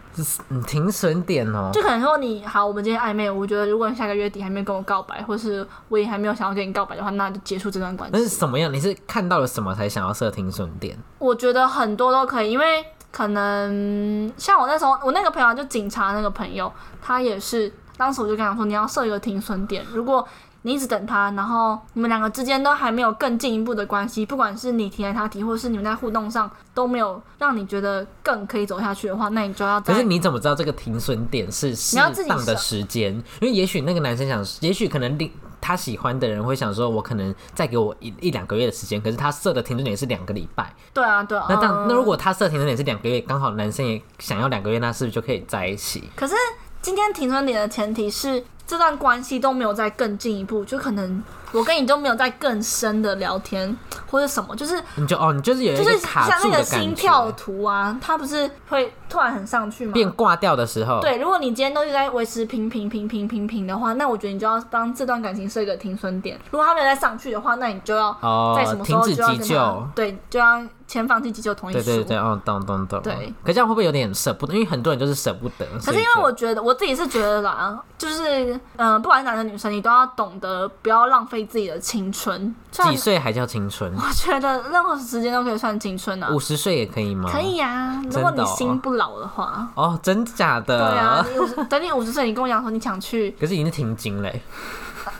[0.66, 1.70] 停损点哦。
[1.72, 8.38] 就可能说你好，我们今天暧昧，我觉得如果你下个月底还没有跟我告白，或是我也还没有想要跟你告白的话，那就结束这段关系那是系。
[8.38, 8.72] 什么样？
[8.72, 10.98] 你是看到了什么才想要设停损点？
[11.18, 20.26] 我觉得很多都可以，因为可能像我那时候，我那个朋友就警察那个朋友，他也是，当时我就跟他说，你要设一个停损点，如果
[20.68, 33.14] 你一直等他，然后你们两个之间都还没有更进一步的关系，不管是你提还是他提，或是你们在互动上都没有让你觉得更可以走下去的话，那你就要在可是你怎么知道这个停损点是适你要自己当的时间？
[33.40, 40.70] 因为也许那个男生想，也许可能另他喜欢的人会想说，我可能再给我一一两个月的时间，可是他设的停损点是两个礼拜。
[40.92, 41.46] 对啊对啊。
[41.48, 46.04] 那当、嗯那如果他设停损点是两个月，刚好男生也想要两个月，那是不是就可以在一起？
[46.14, 46.34] 可是
[46.82, 53.74] 今天停损点的前提是这段关系都没有再更进一步，就可能我跟你都没有再更深的聊天
[54.10, 59.92] 或者什么，就是你就哦，你就是有一就是像那个心跳，图啊，它不是会突然很上去吗？
[59.92, 66.38] 变挂掉的时候，对，如果你今天都是在维持平平平平平平的话，那我觉得你就要帮这段感情设一个停损点。
[66.50, 69.88] 如果他没有再上去的话，那你就要哦在什，么时候就要跟他救。
[69.94, 71.82] 对，就要先放弃急救同意书。
[71.82, 73.00] 对对对，哦，懂懂懂。
[73.02, 74.54] 对，可这样会不会有点舍不得？
[74.54, 75.66] 因为很多人就是舍不得。
[75.84, 82.54] 可是因为我觉得我自己是觉得啦，就是嗯、呃不管是男生女生，你都要懂得不要浪费自己的青春。
[82.70, 83.92] 几岁还叫青春？
[83.96, 87.28] 我觉得任何时间都可以算青春啊五，十岁也可以吗？
[87.32, 87.40] 可。
[87.40, 89.66] 以啊，如果你心不老的话。
[89.74, 90.76] 哦，真假的？
[90.76, 94.42] 对啊，你五十等你五十岁，你跟我讲说你想去，可是已经停经嘞。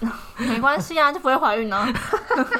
[0.37, 1.89] 没关系啊，就不会怀孕啊。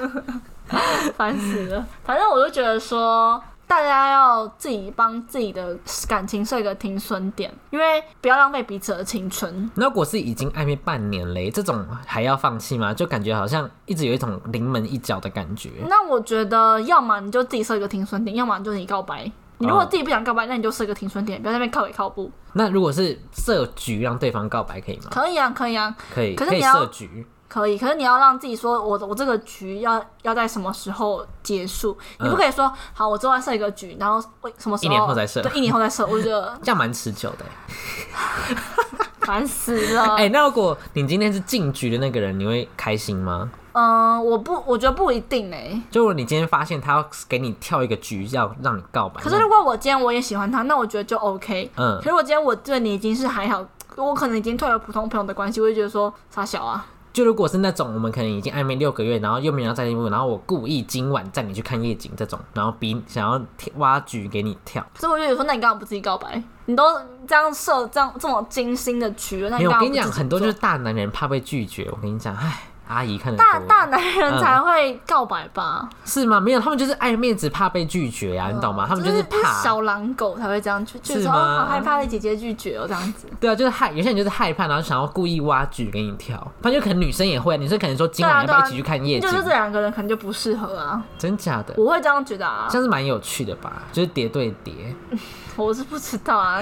[1.17, 1.87] 烦死了。
[2.05, 5.77] 反正我就觉得说，大家要自己帮自己的
[6.09, 9.71] 感情设一个停损点，因为不要浪费彼此的青春。
[9.75, 12.93] 那如果是已经暧昧半年嘞，这种还要放弃吗？
[12.93, 15.71] 就感觉好像一直有一种临门一脚的感觉。
[15.89, 19.31] 那我觉得，要么你就自己设一个停损点，要么就是你告白。
[19.59, 22.31] 你如果自己不想告白，那你就设个停损点，不要在那边靠北靠步。
[22.53, 25.05] 那如果是设局让对方告白可以吗？
[25.11, 27.27] 可以啊，可以啊，可以，可是你要设局。
[27.49, 27.79] 可以。
[27.79, 31.97] 可是你要让自己说，我我这个局要要在什么时候结束？
[32.21, 34.93] 你不可以说，好，我之后要设一个局，然后为什么时候？
[34.93, 36.07] 一年后再设对，一年后再设。
[36.07, 38.57] 我觉得 这样蛮持久的欸。
[39.27, 40.17] 烦死了。
[40.17, 43.51] 哎、那如果你今天是进局的那个人，你会开心吗？
[43.73, 51.71] 嗯，我不，我觉得不一定哎、就如果你今天发现他要给你跳一个局，要让你告白，可是如果我今天我也喜欢他，那我觉得就 OK。
[51.77, 53.65] 嗯可是我今天我对你已经是还好，
[53.97, 56.87] 我可能已经退了普通朋友的关系，我就觉得说傻小啊。
[57.11, 66.41] 就如果是那种我们可能已经暧昧六个月，然后又没有要在一步，然后我故意今晚带你去看夜景这种，然后比想要跳挖局给你跳，所以我就觉得说，那你干嘛不自己告白？
[66.67, 66.85] 你都
[67.27, 71.89] 这样设这样这么精心的局了，那没有，你我跟你讲，很多就是大男人怕被拒绝。
[71.91, 75.89] 我跟你讲，唉，阿姨看得大大男人才会告白吧？
[76.05, 76.41] 是吗？
[76.41, 78.87] 没有，他们就是爱面子，怕被拒绝呀、你懂吗？
[78.89, 79.63] 他们就是就是怕。
[79.63, 83.27] 小狼狗才会这样去，就是说好害怕被姐姐拒绝哦，这样子。
[83.39, 86.37] 对啊，就是害，有些人就是害怕，然后想要故意挖局给你跳。
[86.63, 89.29] 反正就可能女生也会，女生可能说今晚要不要一起去看夜景？
[89.29, 91.75] 就是这两个人可能就不适合啊，真假的？
[91.77, 93.83] 我会这样觉得啊这，样是蛮有趣的吧？
[93.93, 94.95] 就是叠对叠，
[95.57, 96.61] 我是不知道啊，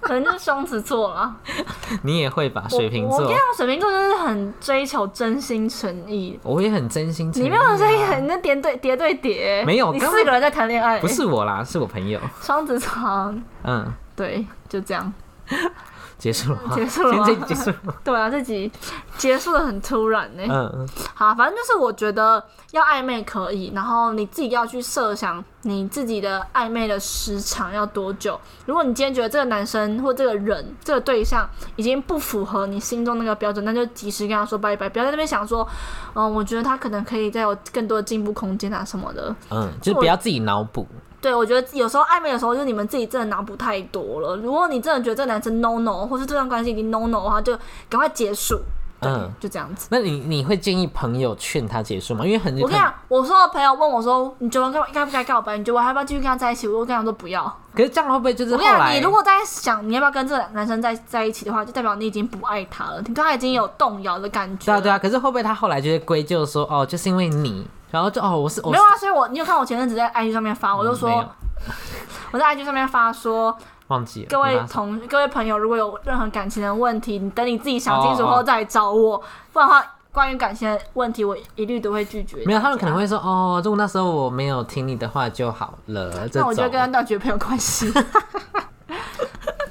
[0.00, 1.36] 可能就是双子座了。
[2.02, 2.64] 你也会吧？
[2.68, 6.38] 水瓶座我跟你，讲，水瓶座就是很追求真心诚意。
[6.42, 7.48] 我也很真心诚意啊。
[7.48, 12.18] 你没有诚意，很那叠对叠对叠，没有你四个人在谈恋爱，不是我啦，是我朋友。
[12.40, 15.12] 双子床，嗯，对，就这样。
[16.18, 16.74] 结束了吗？
[16.74, 17.94] 结束了吗这集结束了。
[18.02, 18.70] 对啊，这集
[19.16, 20.42] 结束的很突然呢。
[20.48, 28.38] 嗯，好，反正就是我觉得要暧昧可以，然后你自己要去设想你自己的暧昧的时长要多久。
[28.66, 35.66] 如果你今天觉得这个男生或这个人这个对象已经不符合你心中那个标准，那就及时跟他说拜拜，不要在那边想说，
[36.14, 39.34] 嗯，我觉得他可能可以再有更多的进步空间啊什么的。
[39.50, 40.84] 嗯，就是不要自己脑补。
[41.20, 44.36] 对，我觉得有时候暧昧的时候，就是你们自己真的脑补太多了。
[44.36, 47.56] 如果你真的觉得这个男生 no no，或是这段关系已经 no no 的话，就
[47.88, 48.60] 赶快结束。
[49.00, 49.86] 嗯就这样子。
[49.92, 52.26] 那你你会建议朋友劝他结束吗？
[52.26, 55.56] 因为很我跟你讲，我说的朋友问我说，你觉得该该不该告白？
[55.56, 56.66] 你觉得我还要不要继续跟他在一起？
[56.66, 57.44] 我跟他说不要。
[57.72, 64.66] 可是这样会不会就是我跟你讲，你如果在想你要不要跟这个男生在在一起的话，就代表你已经不爱他了，你对他已经有动摇的感觉。
[64.66, 71.24] 对啊对啊，可是会不会他后来就会归咎说哦，就是因为你，然后就哦我是我没有啊，所以我你有看我前阵子在 IG 上面发，我就说
[72.32, 73.56] 我在 IG 上面发说，
[73.88, 79.16] 忘记了各位同各位朋友，如果有任何感情的问题，你等你自己想清楚后再来找我，
[79.52, 82.44] 不然的话，关于感情的问题，我一律都会拒绝。
[82.44, 82.94] 没有，他们可能。
[82.94, 86.28] 会说哦，如果那时候我没有听你的话就好了。
[86.34, 87.92] 那我觉得跟他断绝朋友关系。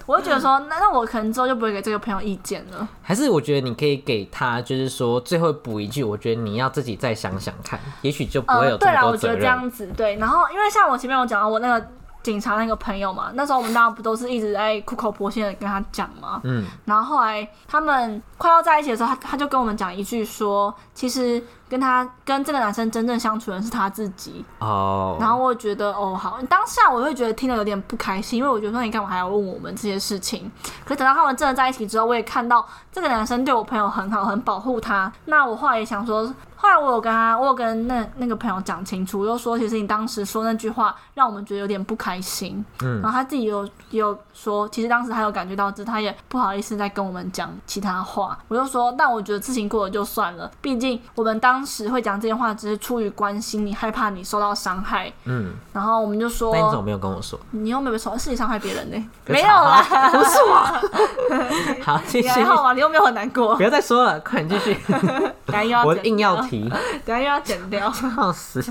[0.08, 2.88] 我就觉得说，那那我可能之后就不会给这个朋友意见了。
[3.02, 9.36] 还是我觉得你可以给他，就是说最后补一句，我觉得你要自己再想想看，也许就不会有呃，对啦，这么多责任。
[9.36, 10.16] 我觉得这样子对。
[10.16, 11.88] 然后，因为像我前面有讲到我那个
[12.24, 16.40] 警察那个朋友嘛，那时候我们大家不都是一直在苦口婆心的跟他讲嘛。
[16.46, 24.46] 嗯，然后后来他们快要在一起的时候，他他就跟我们讲一句说，其实跟他跟这个男生真正相处的人是他自己。
[24.60, 30.52] 哦，然后我觉得哦好，当下我会觉得听得有点不开心，因为我觉得说你干嘛还要问我们这些事情？
[30.86, 35.12] 可是等到他们真的在一起之后，我也看到这个男生对我朋友很好，很保护他。
[35.26, 42.64] 那我后来也想说，后来我有跟他，我有跟那那个朋友讲清楚，我就说其实你当时说那句话让我们觉得有点不开心。
[42.82, 48.27] 嗯然后他自己有也有说，其实当时他有感觉到，只是他也不好意思再跟我们讲其他话。
[48.48, 55.12] 我就说，但我觉得事情过了就算了，毕竟我们当时会讲这些话，只是出于关心你，害怕你受到伤害。
[55.26, 57.40] 嗯，然后我们就说那，你怎么没有跟我说？
[57.52, 59.10] 你又没有说，是你伤害别人呢？
[59.26, 61.84] 没有啦， 不是我。
[61.84, 62.74] 好，继续，你还好吗？
[62.74, 64.78] 你又没有很难过不，要再说了，快点继续。
[65.46, 66.68] 等下又要我硬要，提，
[67.06, 67.92] 等下又要剪掉。
[67.92, 68.64] 笑死。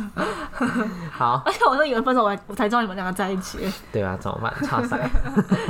[1.10, 3.58] 好，而且我都以为分手，我我才知道你们两个在一起，
[3.92, 4.52] 对啊，怎么办？
[4.64, 5.08] 差赛，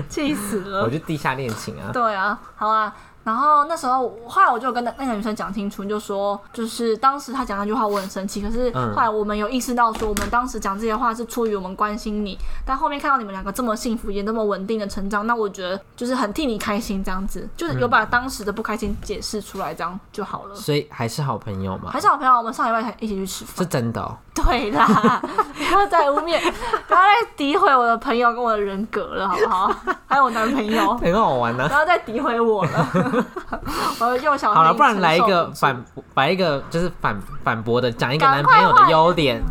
[0.09, 0.91] 气死了我。
[0.91, 1.91] 就地下恋情啊。
[1.93, 2.93] 对啊，好啊。
[3.27, 8.41] 然后那时候，后来我就跟那那个女生讲清楚，就说，就是当时她讲那句话，我很生气。
[8.41, 20.55] 可是嗯后来我们有意识到，说我们当时讲这些话是出于我们关心你，但后面看到你们两个这么幸福，也那么稳定的成长，那我觉得就是很替你开心，这样子，就是有把当时的不开心解释出来，这样就好了。
[20.55, 23.57] 所以还是好朋友嘛还，是好朋友，我们上礼拜才一起去吃饭。
[23.57, 24.17] 是真的哦。
[24.37, 25.21] 对啦，
[25.57, 26.39] 不要再污蔑，
[26.87, 29.75] 不要再诋毁我的朋友跟我的人格了，好不好？
[30.07, 31.73] 还有我男朋友， 很好玩呢不。
[31.73, 32.87] 要再诋毁我了。
[34.01, 39.43] 我的幼小好了，不然来一个反，来一个就是反反驳的，讲一个男朋友的优点。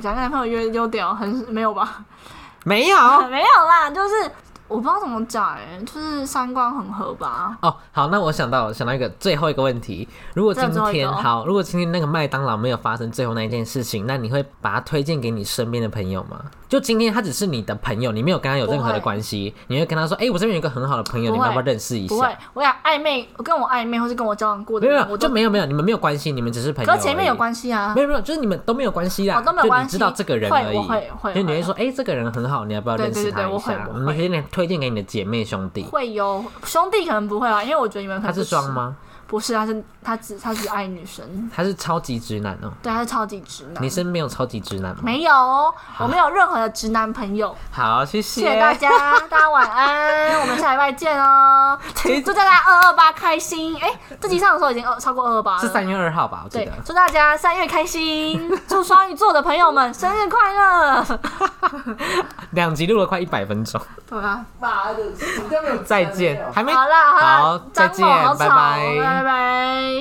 [0.00, 2.02] 讲个男朋友优优点哦，很没有吧？
[2.64, 2.96] 没有
[3.28, 4.30] 没有啦，就是
[4.68, 7.54] 我不知道怎么讲哎、就是三观很合吧。
[7.60, 7.76] 哦。
[7.92, 16.40] 好，那我想到想到一个最后一个问题，如果今天好，如果今天那个麦当劳没有发生最后那一件事情，那你会把它推荐给你身边的朋友吗？
[16.72, 26.96] 就今天他只是你的朋友，你没有跟他有任何的关系，你会跟他说，哎、我这边有一个很好的朋友，你们要不要认识一下不会？，我想暧昧，我跟我暧昧或是跟我交往过的人，没有就没有没有，你们没有关系，你们只是朋友而已。
[26.96, 28.00] 跟前面有关系啊没。
[28.00, 30.76] 有没有，就是你们都没有关系啦，哦都没有关系你知道这个人而已。
[30.78, 33.86] 我会会会就你会说，哎、这个人很好，你要不要认识他一下？
[33.94, 35.82] 你可以推荐给你的姐妹兄弟。
[35.82, 38.72] 会有兄弟可能不会啊，因为我觉得你们可能他是装？
[38.72, 38.96] 吗？
[39.32, 43.82] 不是，他是他只他只爱女生，他是超级直男哦、对，他是超级直男。
[43.82, 45.00] 你身边有超级直男吗？
[45.02, 47.56] 没有哦，我没有任何的直男朋友。
[47.70, 48.90] 好，谢谢谢谢大家，
[49.30, 51.78] 大家晚安，我们下礼拜见哦。
[52.22, 53.74] 祝大家二二八开心！
[53.80, 56.42] 哎、这集上的时候已经二超过二二八了，是三月二号吧？
[56.44, 61.20] 我记对得。，祝大家三月开心，祝双鱼座的朋友们生日快乐！
[62.50, 64.98] 两集录了快一百分钟，对啊，妈的，
[65.86, 68.06] 再见，还没好啦好再见
[68.38, 69.21] 拜拜。
[69.22, 69.92] 拜拜。